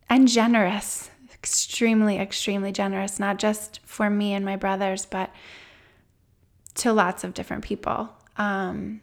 and 0.09 0.26
generous, 0.26 1.11
extremely, 1.32 2.18
extremely 2.18 2.72
generous, 2.72 3.20
not 3.20 3.38
just 3.38 3.80
for 3.84 4.11
me 4.11 4.34
and 4.34 4.45
my 4.45 4.57
brothers, 4.57 5.07
but 5.07 5.30
to 6.74 6.93
lots 6.93 7.24
of 7.24 7.34
different 7.34 7.64
people. 7.64 8.11
Um, 8.36 9.01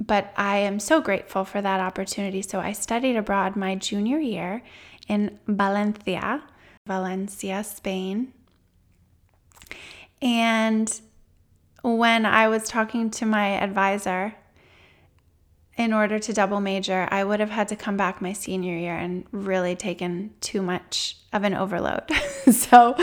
but 0.00 0.32
I 0.36 0.58
am 0.58 0.80
so 0.80 1.00
grateful 1.00 1.44
for 1.44 1.60
that 1.60 1.80
opportunity. 1.80 2.42
So 2.42 2.60
I 2.60 2.72
studied 2.72 3.16
abroad 3.16 3.56
my 3.56 3.74
junior 3.74 4.18
year 4.18 4.62
in 5.08 5.38
Valencia, 5.46 6.42
Valencia, 6.88 7.62
Spain. 7.62 8.32
And 10.20 11.00
when 11.82 12.26
I 12.26 12.48
was 12.48 12.68
talking 12.68 13.10
to 13.10 13.26
my 13.26 13.50
advisor, 13.50 14.34
in 15.76 15.92
order 15.92 16.18
to 16.18 16.32
double 16.32 16.60
major, 16.60 17.06
I 17.08 17.22
would 17.22 17.38
have 17.38 17.50
had 17.50 17.68
to 17.68 17.76
come 17.76 17.96
back 17.96 18.20
my 18.20 18.32
senior 18.32 18.76
year 18.76 18.96
and 18.96 19.24
really 19.30 19.76
taken 19.76 20.34
too 20.40 20.60
much 20.60 21.16
of 21.32 21.44
an 21.44 21.54
overload. 21.54 22.02
so 22.50 22.96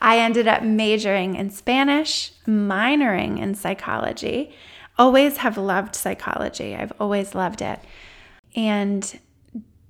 I 0.00 0.18
ended 0.18 0.48
up 0.48 0.62
majoring 0.62 1.34
in 1.34 1.50
Spanish, 1.50 2.32
minoring 2.46 3.38
in 3.38 3.54
psychology, 3.54 4.54
always 4.98 5.38
have 5.38 5.58
loved 5.58 5.94
psychology. 5.94 6.74
I've 6.74 6.92
always 6.98 7.34
loved 7.34 7.60
it. 7.60 7.80
And 8.56 9.18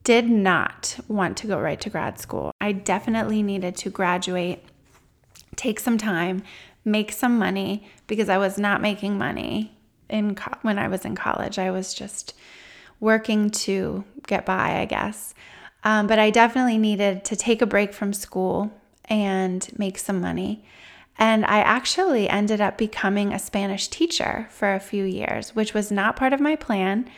did 0.05 0.29
not 0.29 0.99
want 1.09 1.37
to 1.39 1.47
go 1.47 1.59
right 1.61 1.81
to 1.81 1.91
grad 1.91 2.19
school. 2.19 2.53
I 2.61 2.73
definitely 2.73 3.43
needed 3.43 3.77
to 3.77 3.91
graduate, 3.91 4.65
take 5.57 5.79
some 5.79 5.99
time, 5.99 6.43
make 6.85 7.13
some 7.13 7.39
money 7.39 7.87
because 8.07 8.29
I 8.29 8.39
was 8.39 8.59
not 8.59 8.81
making 8.81 9.17
money 9.17 9.73
in 10.09 10.35
co- 10.35 10.59
when 10.63 10.79
I 10.79 10.89
was 10.89 11.05
in 11.05 11.15
college. 11.15 11.59
I 11.59 11.71
was 11.71 11.95
just 11.95 12.35
working 13.01 13.51
to 13.51 14.05
get 14.27 14.45
by, 14.45 14.81
I 14.81 14.85
guess. 14.85 15.35
Um, 15.85 16.07
but 16.07 16.19
I 16.19 16.31
definitely 16.31 16.79
needed 16.79 17.25
to 17.27 17.37
take 17.37 17.63
a 17.63 17.67
break 17.67 17.93
from 17.93 18.13
school 18.13 18.73
and 19.07 19.69
make 19.79 19.99
some 19.99 20.21
money. 20.21 20.65
And 21.19 21.45
I 21.45 21.59
actually 21.59 22.29
ended 22.29 22.61
up 22.61 22.79
becoming 22.79 23.33
a 23.33 23.39
Spanish 23.39 23.89
teacher 23.89 24.49
for 24.51 24.73
a 24.73 24.81
few 24.81 25.05
years, 25.05 25.55
which 25.55 25.75
was 25.75 25.91
not 25.91 26.17
part 26.17 26.33
of 26.33 26.41
my 26.41 26.57
plan. 26.57 27.09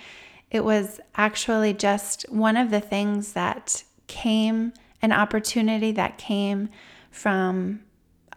It 0.55 0.65
was 0.65 1.01
actually 1.17 1.75
just 1.75 2.27
one 2.31 2.57
of 2.57 2.71
the 2.71 2.81
things 2.81 3.33
that 3.33 3.83
came, 4.07 4.73
an 5.03 5.11
opportunity 5.11 5.91
that 5.91 6.17
came 6.17 6.69
from 7.11 7.81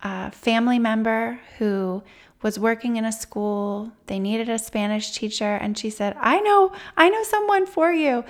a 0.01 0.32
family 0.32 0.80
member 0.80 1.39
who 1.59 2.01
was 2.41 2.57
working 2.57 2.95
in 2.95 3.05
a 3.05 3.11
school. 3.11 3.91
They 4.07 4.18
needed 4.18 4.49
a 4.49 4.57
Spanish 4.57 5.11
teacher. 5.11 5.57
And 5.57 5.78
she 5.78 5.91
said, 5.91 6.18
I 6.20 6.39
know, 6.39 6.72
I 6.97 7.07
know 7.09 7.22
someone 7.22 7.68
for 7.68 7.91
you. 7.91 8.26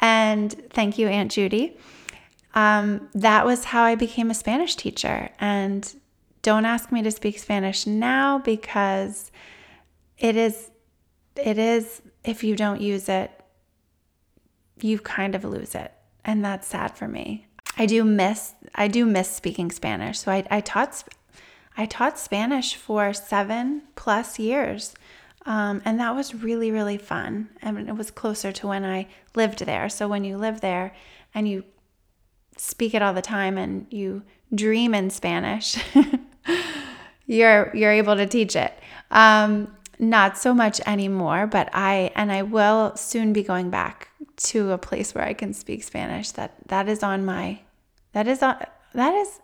And 0.00 0.52
thank 0.70 0.98
you, 0.98 1.06
Aunt 1.06 1.30
Judy. 1.30 1.76
Um, 2.56 3.08
that 3.14 3.46
was 3.46 3.66
how 3.66 3.84
I 3.84 3.94
became 3.94 4.32
a 4.32 4.34
Spanish 4.34 4.74
teacher. 4.74 5.30
And 5.38 5.94
don't 6.42 6.64
ask 6.64 6.90
me 6.90 7.02
to 7.02 7.12
speak 7.12 7.38
Spanish 7.38 7.86
now 7.86 8.38
because 8.38 9.30
it 10.18 10.34
is 10.34 10.72
it 11.36 11.56
is 11.56 12.02
if 12.28 12.44
you 12.44 12.54
don't 12.54 12.80
use 12.80 13.08
it 13.08 13.30
you 14.80 14.98
kind 14.98 15.34
of 15.34 15.44
lose 15.44 15.74
it 15.74 15.92
and 16.24 16.44
that's 16.44 16.66
sad 16.66 16.96
for 16.96 17.08
me. 17.08 17.46
I 17.76 17.86
do 17.86 18.04
miss 18.04 18.54
I 18.74 18.88
do 18.88 19.06
miss 19.06 19.30
speaking 19.30 19.70
Spanish. 19.70 20.20
So 20.20 20.30
I, 20.30 20.44
I 20.50 20.60
taught 20.60 21.04
I 21.76 21.86
taught 21.86 22.18
Spanish 22.18 22.74
for 22.74 23.12
seven 23.12 23.82
plus 23.96 24.38
years. 24.38 24.94
Um, 25.46 25.80
and 25.84 25.98
that 26.00 26.14
was 26.14 26.34
really, 26.34 26.70
really 26.70 26.98
fun. 26.98 27.48
And 27.62 27.88
it 27.88 27.96
was 27.96 28.10
closer 28.10 28.52
to 28.52 28.66
when 28.66 28.84
I 28.84 29.06
lived 29.34 29.64
there. 29.64 29.88
So 29.88 30.06
when 30.06 30.24
you 30.24 30.36
live 30.36 30.60
there 30.60 30.94
and 31.34 31.48
you 31.48 31.64
speak 32.56 32.92
it 32.92 33.00
all 33.00 33.14
the 33.14 33.22
time 33.22 33.56
and 33.56 33.86
you 33.90 34.22
dream 34.54 34.92
in 34.92 35.08
Spanish, 35.08 35.78
you're 37.26 37.74
you're 37.74 37.92
able 37.92 38.16
to 38.16 38.26
teach 38.26 38.54
it. 38.54 38.74
Um, 39.10 39.74
not 39.98 40.38
so 40.38 40.54
much 40.54 40.80
anymore, 40.86 41.46
but 41.46 41.68
I 41.72 42.12
and 42.14 42.30
I 42.30 42.42
will 42.42 42.94
soon 42.96 43.32
be 43.32 43.42
going 43.42 43.70
back 43.70 44.08
to 44.36 44.72
a 44.72 44.78
place 44.78 45.14
where 45.14 45.24
I 45.24 45.34
can 45.34 45.52
speak 45.52 45.82
Spanish. 45.82 46.30
That 46.32 46.54
that 46.66 46.88
is 46.88 47.02
on 47.02 47.24
my 47.24 47.60
that 48.12 48.28
is 48.28 48.42
on 48.42 48.64
that 48.94 49.14
is 49.14 49.40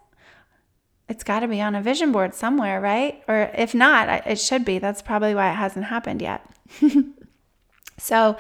it's 1.09 1.25
got 1.25 1.41
to 1.41 1.49
be 1.49 1.61
on 1.61 1.75
a 1.75 1.83
vision 1.83 2.13
board 2.13 2.35
somewhere, 2.35 2.81
right? 2.81 3.23
Or 3.29 3.51
if 3.55 3.75
not, 3.75 4.27
it 4.27 4.41
should 4.41 4.65
be. 4.65 4.79
That's 4.79 5.03
probably 5.03 5.35
why 5.35 5.51
it 5.51 5.57
hasn't 5.57 5.87
happened 5.87 6.23
yet. 6.23 6.49
so 7.99 8.37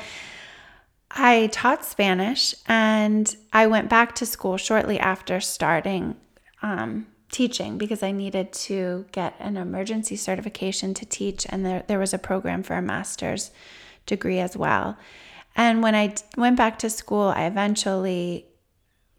I 1.10 1.48
taught 1.48 1.84
Spanish 1.84 2.54
and 2.66 3.34
I 3.52 3.66
went 3.66 3.90
back 3.90 4.14
to 4.16 4.26
school 4.26 4.56
shortly 4.56 4.98
after 4.98 5.40
starting 5.40 6.16
um, 6.62 7.06
teaching 7.34 7.76
because 7.76 8.02
I 8.02 8.12
needed 8.12 8.52
to 8.52 9.06
get 9.10 9.34
an 9.40 9.56
emergency 9.56 10.14
certification 10.14 10.94
to 10.94 11.04
teach, 11.04 11.44
and 11.50 11.66
there, 11.66 11.82
there 11.88 11.98
was 11.98 12.14
a 12.14 12.18
program 12.18 12.62
for 12.62 12.74
a 12.74 12.82
master's 12.82 13.50
degree 14.06 14.38
as 14.38 14.56
well. 14.56 14.96
And 15.56 15.82
when 15.82 15.96
I 15.96 16.14
went 16.36 16.56
back 16.56 16.78
to 16.78 16.88
school, 16.88 17.32
I 17.34 17.46
eventually 17.46 18.46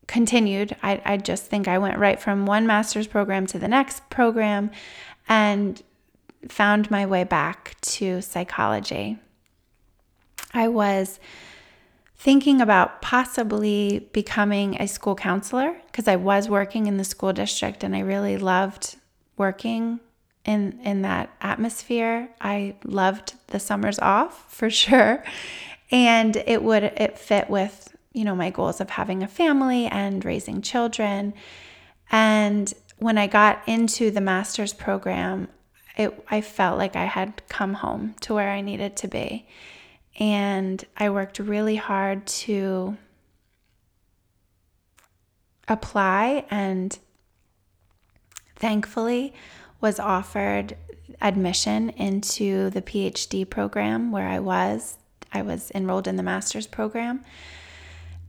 continued. 0.07 0.77
I, 0.81 1.01
I 1.03 1.17
just 1.17 1.47
think 1.47 1.67
I 1.67 1.77
went 1.77 1.97
right 1.97 2.19
from 2.19 2.45
one 2.45 2.65
master's 2.65 3.07
program 3.07 3.47
to 3.47 3.59
the 3.59 3.67
next 3.67 4.09
program 4.09 4.71
and 5.27 5.83
found 6.47 6.89
my 6.89 7.05
way 7.05 7.25
back 7.25 7.75
to 7.81 8.21
psychology. 8.21 9.19
I 10.53 10.69
was 10.69 11.19
thinking 12.17 12.61
about 12.61 13.01
possibly 13.01 14.09
becoming 14.11 14.79
a 14.81 14.87
school 14.87 15.15
counselor 15.15 15.75
because 15.87 16.07
I 16.07 16.15
was 16.15 16.49
working 16.49 16.87
in 16.87 16.97
the 16.97 17.03
school 17.03 17.33
district 17.33 17.83
and 17.83 17.95
I 17.95 17.99
really 17.99 18.37
loved 18.37 18.95
working 19.37 19.99
in 20.45 20.79
in 20.83 21.01
that 21.01 21.35
atmosphere. 21.41 22.29
I 22.39 22.75
loved 22.83 23.33
the 23.47 23.59
summers 23.59 23.99
off 23.99 24.51
for 24.53 24.69
sure. 24.83 25.23
And 25.91 26.35
it 26.35 26.63
would 26.63 26.83
it 26.83 27.17
fit 27.17 27.49
with, 27.49 27.95
you 28.13 28.23
know, 28.23 28.35
my 28.35 28.49
goals 28.49 28.81
of 28.81 28.89
having 28.89 29.23
a 29.23 29.27
family 29.27 29.85
and 29.87 30.23
raising 30.23 30.61
children. 30.61 31.33
And 32.11 32.73
when 32.97 33.17
I 33.17 33.27
got 33.27 33.61
into 33.67 34.09
the 34.09 34.21
master's 34.21 34.73
program, 34.73 35.49
it 35.97 36.25
I 36.29 36.41
felt 36.41 36.77
like 36.77 36.95
I 36.95 37.05
had 37.05 37.41
come 37.49 37.75
home 37.75 38.15
to 38.21 38.33
where 38.33 38.49
I 38.49 38.61
needed 38.61 38.95
to 38.97 39.07
be. 39.07 39.47
And 40.17 40.83
I 40.97 41.09
worked 41.09 41.39
really 41.39 41.75
hard 41.75 42.25
to 42.27 42.97
apply 45.67 46.45
and 46.49 46.97
thankfully 48.55 49.33
was 49.81 49.99
offered 49.99 50.77
admission 51.21 51.89
into 51.91 52.69
the 52.69 52.81
PhD 52.81 53.49
program 53.49 54.11
where 54.11 54.27
I 54.27 54.39
was. 54.39 54.97
I 55.33 55.41
was 55.41 55.71
enrolled 55.75 56.07
in 56.07 56.15
the 56.15 56.23
master's 56.23 56.67
program. 56.67 57.23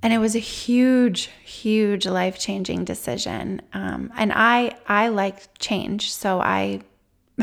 And 0.02 0.12
it 0.12 0.18
was 0.18 0.36
a 0.36 0.40
huge, 0.40 1.30
huge 1.44 2.06
life 2.06 2.38
changing 2.38 2.84
decision. 2.84 3.62
Um, 3.72 4.12
and 4.16 4.32
I, 4.34 4.76
I 4.86 5.08
like 5.08 5.58
change. 5.58 6.12
So 6.12 6.40
I, 6.40 6.82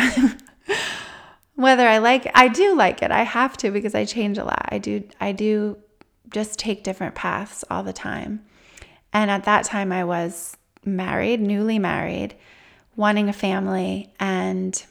whether 1.56 1.88
I 1.88 2.00
like 2.00 2.30
I 2.34 2.48
do 2.48 2.76
like 2.76 3.02
it. 3.02 3.12
I 3.12 3.24
have 3.24 3.58
to 3.58 3.72
because 3.72 3.96
I 3.96 4.06
change 4.06 4.38
a 4.38 4.44
lot. 4.44 4.68
I 4.70 4.78
do 4.80 5.04
I 5.20 5.32
do 5.32 5.78
just 6.30 6.58
take 6.58 6.84
different 6.84 7.16
paths 7.16 7.64
all 7.70 7.84
the 7.84 7.94
time. 7.94 8.44
And 9.12 9.30
at 9.30 9.44
that 9.44 9.66
time 9.66 9.92
I 9.92 10.04
was 10.04 10.58
married, 10.84 11.40
newly 11.40 11.78
married, 11.78 12.36
wanting 12.96 13.30
a 13.30 13.34
family 13.34 14.12
and 14.20 14.84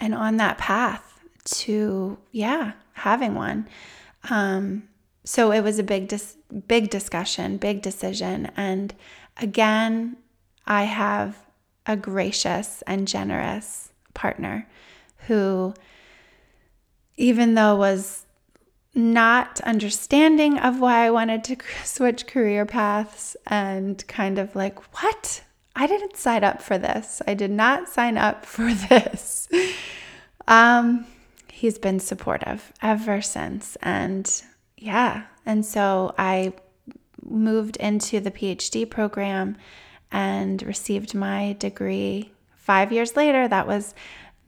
and 0.00 0.14
on 0.14 0.36
that 0.36 0.58
path 0.58 1.20
to 1.44 2.18
yeah, 2.32 2.72
having 2.94 3.34
one. 3.34 3.68
Um 4.28 4.88
so 5.24 5.52
it 5.52 5.60
was 5.60 5.78
a 5.78 5.82
big 5.82 6.08
dis- 6.08 6.36
big 6.66 6.90
discussion, 6.90 7.58
big 7.58 7.82
decision 7.82 8.50
and 8.56 8.94
again 9.36 10.16
I 10.66 10.82
have 10.82 11.38
a 11.86 11.96
gracious 11.96 12.82
and 12.86 13.06
generous 13.06 13.87
partner 14.18 14.66
who, 15.28 15.72
even 17.16 17.54
though 17.54 17.76
was 17.76 18.26
not 18.94 19.60
understanding 19.60 20.58
of 20.58 20.80
why 20.80 21.06
I 21.06 21.10
wanted 21.10 21.44
to 21.44 21.56
switch 21.84 22.26
career 22.26 22.66
paths 22.66 23.36
and 23.46 24.06
kind 24.08 24.38
of 24.38 24.56
like, 24.56 24.78
what? 25.00 25.44
I 25.76 25.86
didn't 25.86 26.16
sign 26.16 26.42
up 26.42 26.60
for 26.60 26.76
this. 26.76 27.22
I 27.28 27.34
did 27.34 27.52
not 27.52 27.88
sign 27.88 28.18
up 28.18 28.44
for 28.54 28.74
this. 28.74 29.48
um, 30.48 31.06
he's 31.48 31.78
been 31.78 32.00
supportive 32.00 32.72
ever 32.82 33.22
since. 33.22 33.76
And 33.82 34.42
yeah, 34.76 35.26
and 35.46 35.64
so 35.64 36.14
I 36.18 36.54
moved 37.24 37.76
into 37.76 38.18
the 38.18 38.32
PhD 38.32 38.88
program 38.88 39.56
and 40.10 40.62
received 40.62 41.14
my 41.14 41.54
degree 41.58 42.32
five 42.68 42.92
years 42.92 43.16
later, 43.16 43.48
that 43.48 43.66
was 43.66 43.94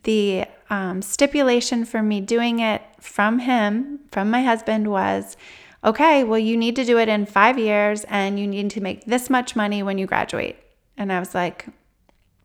the 0.03 0.45
um, 0.69 1.01
stipulation 1.01 1.87
for 1.87 2.03
me 2.03 2.21
doing 2.21 2.61
it 2.61 2.83
from 3.01 3.39
him, 3.39 4.01
from 4.13 4.31
my 4.31 4.43
husband, 4.43 4.91
was 4.91 5.39
okay, 5.83 6.23
well, 6.23 6.39
you 6.39 6.55
need 6.55 6.77
to 6.77 6.85
do 6.85 6.99
it 6.99 7.09
in 7.09 7.25
five 7.25 7.59
years 7.59 8.05
and 8.09 8.39
you 8.39 8.47
need 8.47 8.71
to 8.71 8.83
make 8.83 9.07
this 9.07 9.31
much 9.31 9.57
money 9.57 9.83
when 9.83 9.97
you 9.97 10.07
graduate. 10.07 10.57
And 10.99 11.11
I 11.11 11.19
was 11.19 11.35
like, 11.35 11.67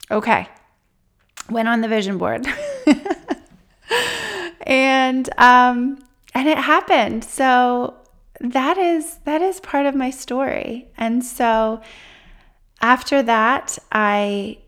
okay. 0.09 0.47
Went 1.49 1.67
on 1.67 1.81
the 1.81 1.89
vision 1.89 2.17
board. 2.17 2.47
and 4.61 5.29
um, 5.37 5.99
and 6.33 6.47
it 6.47 6.57
happened. 6.57 7.25
So 7.25 7.95
that 8.39 8.77
is 8.77 9.19
that 9.25 9.41
is 9.41 9.59
part 9.59 9.85
of 9.85 9.93
my 9.93 10.09
story. 10.09 10.87
And 10.97 11.23
so 11.23 11.81
after 12.81 13.21
that, 13.23 13.77
I 13.91 14.59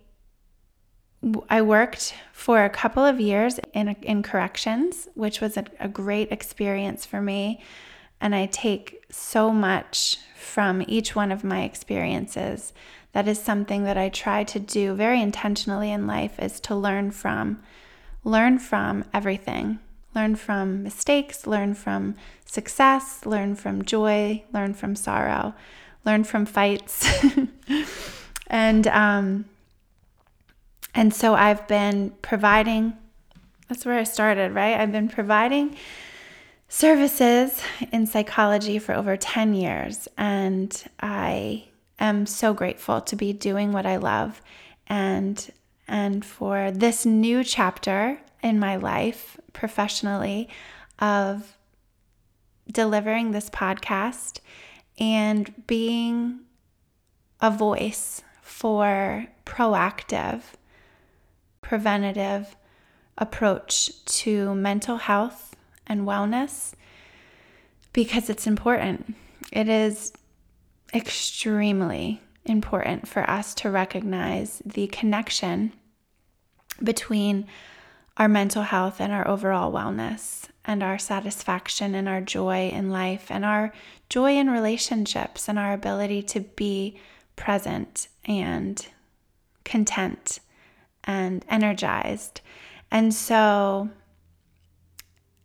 I 1.50 1.62
worked 1.62 2.14
for 2.32 2.64
a 2.64 2.70
couple 2.70 3.04
of 3.04 3.20
years 3.20 3.60
in, 3.74 3.90
in 4.02 4.24
corrections, 4.24 5.08
which 5.16 5.42
was 5.42 5.58
a, 5.58 5.66
a 5.80 5.88
great 5.88 6.32
experience 6.32 7.06
for 7.06 7.22
me. 7.22 7.62
And 8.20 8.34
I 8.34 8.48
take 8.48 9.06
so 9.12 9.52
much 9.52 10.18
from 10.36 10.84
each 10.88 11.16
one 11.16 11.32
of 11.32 11.44
my 11.44 11.64
experiences. 11.64 12.74
That 13.14 13.28
is 13.28 13.42
something 13.42 13.84
that 13.84 13.98
I 13.98 14.10
try 14.10 14.44
to 14.46 14.60
do 14.60 14.94
very 14.94 15.22
intentionally 15.22 15.92
in 15.92 16.08
life 16.08 16.40
is 16.40 16.60
to 16.62 16.76
learn 16.76 17.12
from 17.12 17.62
learn 18.24 18.60
from 18.60 19.06
everything. 19.14 19.80
Learn 20.14 20.36
from 20.36 20.84
mistakes, 20.84 21.48
learn 21.48 21.74
from 21.74 22.16
success, 22.46 23.26
learn 23.26 23.56
from 23.56 23.86
joy, 23.86 24.44
learn 24.52 24.74
from 24.74 24.96
sorrow, 24.96 25.54
learn 26.06 26.24
from 26.24 26.46
fights. 26.46 27.08
and 28.48 28.88
um, 28.88 29.46
and 30.98 31.14
so 31.14 31.36
I've 31.36 31.68
been 31.68 32.12
providing, 32.24 32.98
that's 33.70 33.86
where 33.86 34.00
I 34.00 34.04
started, 34.04 34.56
right? 34.56 34.80
I've 34.80 34.92
been 34.92 35.10
providing 35.10 35.78
services 36.70 37.62
in 37.92 38.08
psychology 38.08 38.80
for 38.80 38.96
over 38.96 39.16
10 39.16 39.54
years. 39.54 40.08
And 40.18 40.84
I 41.00 41.66
am 42.00 42.26
so 42.26 42.52
grateful 42.56 43.00
to 43.02 43.16
be 43.16 43.32
doing 43.32 43.72
what 43.72 43.86
I 43.86 43.98
love 43.98 44.42
and 44.88 45.52
and 45.88 46.26
for 46.26 46.72
this 46.72 47.06
new 47.06 47.44
chapter 47.44 48.20
in 48.42 48.60
my 48.60 48.76
life 48.76 49.40
professionally 49.54 50.50
of 51.00 51.58
delivering 52.72 53.32
this 53.32 53.50
podcast 53.52 54.40
and 55.00 55.66
being 55.68 56.40
a 57.40 57.52
voice 57.52 58.24
for 58.42 59.28
proactive 59.46 60.42
preventative 61.68 62.56
approach 63.18 63.92
to 64.06 64.56
mental 64.56 64.96
health 64.96 65.54
and 65.86 66.08
wellness 66.08 66.72
because 67.92 68.30
it's 68.30 68.48
important. 68.48 69.14
It 69.52 69.68
is 69.68 70.14
extremely 70.94 72.22
important 72.46 73.06
for 73.06 73.30
us 73.30 73.54
to 73.56 73.70
recognize 73.70 74.62
the 74.66 74.88
connection 74.88 75.74
between 76.82 77.46
our 78.16 78.30
mental 78.30 78.64
health 78.64 79.02
and 79.02 79.12
our 79.12 79.28
overall 79.28 79.70
wellness 79.70 80.46
and 80.64 80.82
our 80.82 80.98
satisfaction 80.98 81.96
and 81.96 82.08
our 82.08 82.22
joy 82.22 82.70
in 82.70 82.92
life 82.92 83.30
and 83.30 83.44
our 83.44 83.74
joy 84.08 84.38
in 84.38 84.50
relationships 84.50 85.50
and 85.50 85.60
our 85.60 85.74
ability 85.74 86.24
to 86.24 86.40
be 86.40 86.98
present 87.36 88.08
and 88.24 88.88
content 89.66 90.40
and 91.08 91.44
energized. 91.50 92.42
And 92.92 93.14
so, 93.14 93.90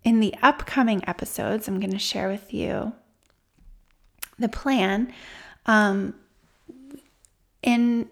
in 0.04 0.20
the 0.20 0.34
upcoming 0.42 1.02
episodes, 1.08 1.68
I'm 1.68 1.80
going 1.80 1.92
to 1.92 1.98
share 1.98 2.28
with 2.28 2.52
you 2.52 2.92
the 4.38 4.48
plan. 4.48 5.12
Um, 5.64 6.14
in 7.62 8.08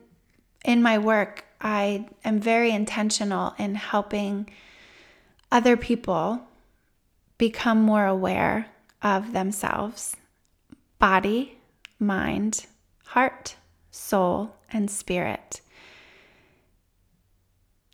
in 0.65 0.83
my 0.83 0.99
work, 0.99 1.45
I 1.61 2.09
am 2.25 2.41
very 2.41 2.71
intentional 2.71 3.55
in 3.59 3.75
helping 3.75 4.49
other 5.51 5.77
people 5.77 6.43
become 7.39 7.83
more 7.83 8.07
aware 8.07 8.67
of 9.03 9.33
themselves, 9.33 10.17
body, 10.99 11.59
mind, 11.99 12.67
heart, 13.07 13.57
soul, 13.91 14.55
and 14.73 14.91
spirit. 14.91 15.61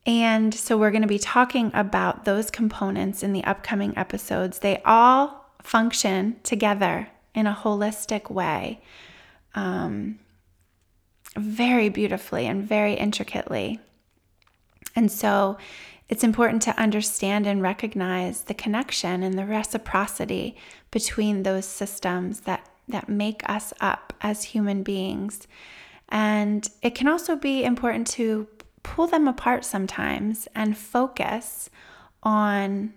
And 0.07 0.55
so 0.55 0.79
we're 0.79 0.93
going 0.93 1.03
to 1.03 1.09
be 1.09 1.19
talking 1.19 1.73
about 1.75 2.25
those 2.25 2.51
components 2.51 3.25
in 3.25 3.33
the 3.33 3.43
upcoming 3.45 3.97
episodes. 3.99 4.61
They 4.61 4.81
all 4.85 5.51
function 5.63 6.37
together 6.45 7.09
in 7.35 7.49
a 7.49 7.55
holistic 7.55 8.31
way, 8.31 8.81
um, 9.57 10.21
very 11.37 11.89
beautifully 11.89 12.47
and 12.47 12.63
very 12.67 12.95
intricately. 12.95 13.81
And 14.95 15.11
so 15.11 15.59
it's 16.09 16.23
important 16.23 16.63
to 16.63 16.81
understand 16.81 17.47
and 17.47 17.61
recognize 17.61 18.43
the 18.43 18.55
connection 18.55 19.25
and 19.25 19.37
the 19.37 19.45
reciprocity 19.45 20.57
between 20.93 21.43
those 21.43 21.67
systems 21.67 22.43
that, 22.43 22.69
that 22.89 23.09
make 23.09 23.43
us 23.49 23.75
up 23.81 24.13
as 24.21 24.45
human 24.45 24.85
beings. 24.85 25.49
And 26.09 26.69
it 26.81 26.95
can 26.95 27.09
also 27.09 27.35
be 27.35 27.65
important 27.65 28.07
to 28.09 28.47
pull 28.87 29.09
them 29.09 29.27
apart 29.27 29.65
sometimes 29.65 30.47
and 30.55 30.79
focus 30.79 31.69
on 32.23 32.95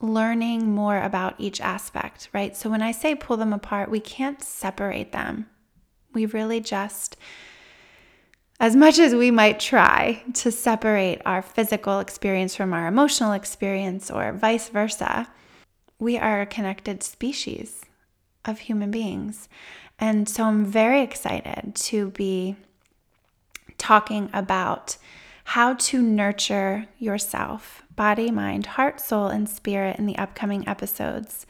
learning 0.00 0.72
more 0.72 1.00
about 1.00 1.36
each 1.38 1.60
aspect, 1.60 2.28
right? 2.32 2.56
So 2.56 2.68
when 2.68 2.82
I 2.82 2.90
say 2.90 3.14
pull 3.14 3.36
them 3.36 3.52
apart, 3.52 3.90
we 3.90 4.00
can't 4.00 4.42
separate 4.42 5.12
them. 5.12 5.46
We 6.14 6.26
really 6.26 6.60
just, 6.60 7.16
as 8.58 8.74
much 8.74 8.98
as 8.98 9.14
we 9.14 9.30
might 9.30 9.60
try 9.60 10.24
to 10.34 10.50
separate 10.50 11.22
our 11.24 11.42
physical 11.42 12.00
experience 12.00 12.56
from 12.56 12.72
our 12.72 12.88
emotional 12.88 13.32
experience 13.32 14.10
or 14.10 14.32
vice 14.32 14.68
versa, 14.68 15.28
we 16.00 16.18
are 16.18 16.40
a 16.40 16.46
connected 16.46 17.04
species 17.04 17.82
of 18.44 18.58
human 18.58 18.90
beings. 18.90 19.48
And 20.00 20.28
so 20.28 20.44
I'm 20.44 20.64
very 20.64 21.02
excited 21.02 21.76
to 21.76 22.10
be 22.10 22.56
talking 23.78 24.28
about 24.32 24.96
how 25.44 25.72
to 25.74 26.02
nurture 26.02 26.86
yourself 26.98 27.82
body, 27.96 28.30
mind, 28.30 28.66
heart, 28.66 29.00
soul, 29.00 29.26
and 29.26 29.48
spirit 29.48 29.98
in 29.98 30.06
the 30.06 30.16
upcoming 30.18 30.66
episodes. 30.68 31.46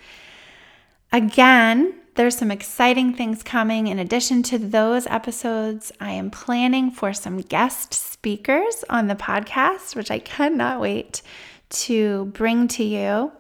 Again, 1.12 1.95
there's 2.14 2.37
some 2.37 2.51
exciting 2.51 3.12
things 3.12 3.43
coming. 3.43 3.87
In 3.87 3.99
addition 3.99 4.43
to 4.45 4.59
those 4.59 5.07
episodes, 5.07 5.93
I 6.01 6.12
am 6.12 6.31
planning 6.31 6.91
for 6.91 7.12
some 7.12 7.39
guest 7.39 7.93
speakers 7.93 8.85
on 8.89 9.09
the 9.09 9.14
podcast, 9.14 9.95
which 9.95 10.11
I 10.11 10.18
cannot 10.18 10.81
wait 10.81 11.22
to 11.70 12.26
bring 12.26 12.66
to 12.68 12.85
you. 12.85 13.33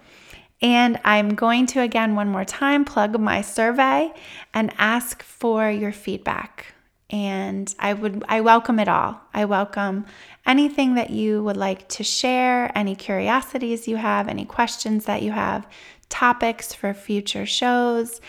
And 0.60 1.00
I'm 1.04 1.34
going 1.34 1.66
to, 1.68 1.80
again, 1.80 2.14
one 2.14 2.28
more 2.28 2.44
time, 2.44 2.84
plug 2.84 3.18
my 3.18 3.42
survey 3.42 4.12
and 4.52 4.72
ask 4.76 5.22
for 5.22 5.70
your 5.70 5.92
feedback 5.92 6.74
and 7.10 7.74
I 7.78 7.94
would 7.94 8.22
I 8.28 8.42
welcome 8.42 8.78
it 8.78 8.86
all. 8.88 9.18
I 9.32 9.46
welcome 9.46 10.04
anything 10.46 10.94
that 10.94 11.10
you 11.10 11.42
would 11.42 11.56
like 11.56 11.88
to 11.88 12.04
share, 12.04 12.70
any 12.76 12.94
curiosities 12.94 13.88
you 13.88 13.96
have, 13.96 14.28
any 14.28 14.44
questions 14.44 15.06
that 15.06 15.22
you 15.22 15.32
have, 15.32 15.66
topics 16.08 16.74
for 16.74 16.92
future 16.92 17.46
shows. 17.46 18.20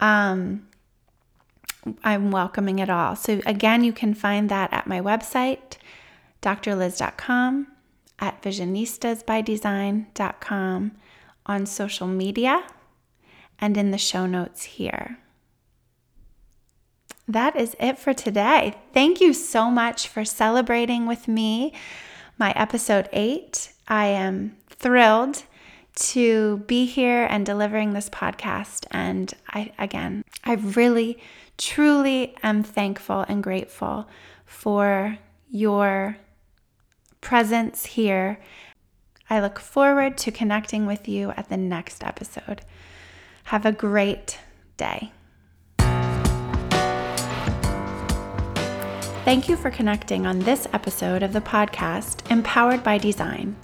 Um, 0.00 0.66
I'm 2.02 2.32
welcoming 2.32 2.80
it 2.80 2.90
all. 2.90 3.14
So 3.14 3.40
again, 3.46 3.84
you 3.84 3.92
can 3.92 4.12
find 4.12 4.48
that 4.48 4.72
at 4.72 4.88
my 4.88 5.00
website, 5.00 5.76
drlyz.com, 6.42 7.68
at 8.18 8.42
visionistasbydesign.com, 8.42 10.92
on 11.46 11.66
social 11.66 12.08
media, 12.08 12.64
and 13.60 13.76
in 13.76 13.92
the 13.92 13.98
show 13.98 14.26
notes 14.26 14.64
here 14.64 15.18
that 17.28 17.56
is 17.56 17.76
it 17.80 17.98
for 17.98 18.12
today. 18.14 18.74
Thank 18.92 19.20
you 19.20 19.32
so 19.32 19.70
much 19.70 20.08
for 20.08 20.24
celebrating 20.24 21.06
with 21.06 21.26
me 21.28 21.72
my 22.38 22.52
episode 22.52 23.08
eight. 23.12 23.72
I 23.88 24.06
am 24.06 24.56
thrilled 24.68 25.44
to 25.96 26.58
be 26.66 26.84
here 26.84 27.26
and 27.30 27.46
delivering 27.46 27.92
this 27.92 28.10
podcast. 28.10 28.86
And 28.90 29.32
I, 29.48 29.72
again, 29.78 30.24
I 30.44 30.54
really, 30.54 31.18
truly 31.56 32.36
am 32.42 32.62
thankful 32.62 33.24
and 33.28 33.42
grateful 33.42 34.08
for 34.44 35.18
your 35.50 36.18
presence 37.20 37.86
here. 37.86 38.38
I 39.30 39.40
look 39.40 39.58
forward 39.58 40.18
to 40.18 40.30
connecting 40.30 40.86
with 40.86 41.08
you 41.08 41.30
at 41.30 41.48
the 41.48 41.56
next 41.56 42.04
episode. 42.04 42.60
Have 43.44 43.64
a 43.64 43.72
great 43.72 44.38
day. 44.76 45.12
Thank 49.26 49.48
you 49.48 49.56
for 49.56 49.72
connecting 49.72 50.24
on 50.24 50.38
this 50.38 50.68
episode 50.72 51.24
of 51.24 51.32
the 51.32 51.40
podcast 51.40 52.30
Empowered 52.30 52.84
by 52.84 52.96
Design. 52.96 53.56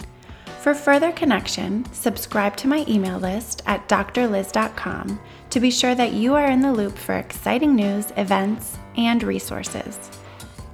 For 0.59 0.75
further 0.75 1.13
connection, 1.13 1.85
subscribe 1.93 2.57
to 2.57 2.67
my 2.67 2.83
email 2.85 3.17
list 3.17 3.61
at 3.65 3.87
drlyz.com 3.87 5.21
to 5.49 5.59
be 5.61 5.71
sure 5.71 5.95
that 5.95 6.11
you 6.11 6.35
are 6.35 6.47
in 6.47 6.59
the 6.59 6.73
loop 6.73 6.97
for 6.97 7.15
exciting 7.15 7.77
news, 7.77 8.11
events, 8.17 8.77
and 8.97 9.23
resources. 9.23 10.11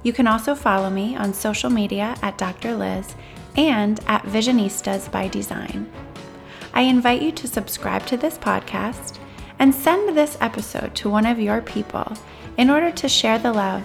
You 0.02 0.12
can 0.12 0.26
also 0.26 0.56
follow 0.56 0.90
me 0.90 1.14
on 1.14 1.34
social 1.34 1.70
media 1.70 2.16
at 2.20 2.36
Dr. 2.36 2.70
Lyz 2.70 3.14
and 3.56 4.00
at 4.08 4.24
Visionistas 4.24 5.08
by 5.12 5.28
Design. 5.28 5.88
I 6.74 6.80
invite 6.80 7.22
you 7.22 7.30
to 7.30 7.46
subscribe 7.46 8.06
to 8.06 8.16
this 8.16 8.38
podcast 8.38 9.20
and 9.60 9.72
send 9.72 10.18
this 10.18 10.36
episode 10.40 10.96
to 10.96 11.08
one 11.08 11.26
of 11.26 11.38
your 11.38 11.62
people 11.62 12.12
in 12.56 12.70
order 12.70 12.90
to 12.90 13.08
share 13.08 13.38
the 13.38 13.52
love 13.52 13.84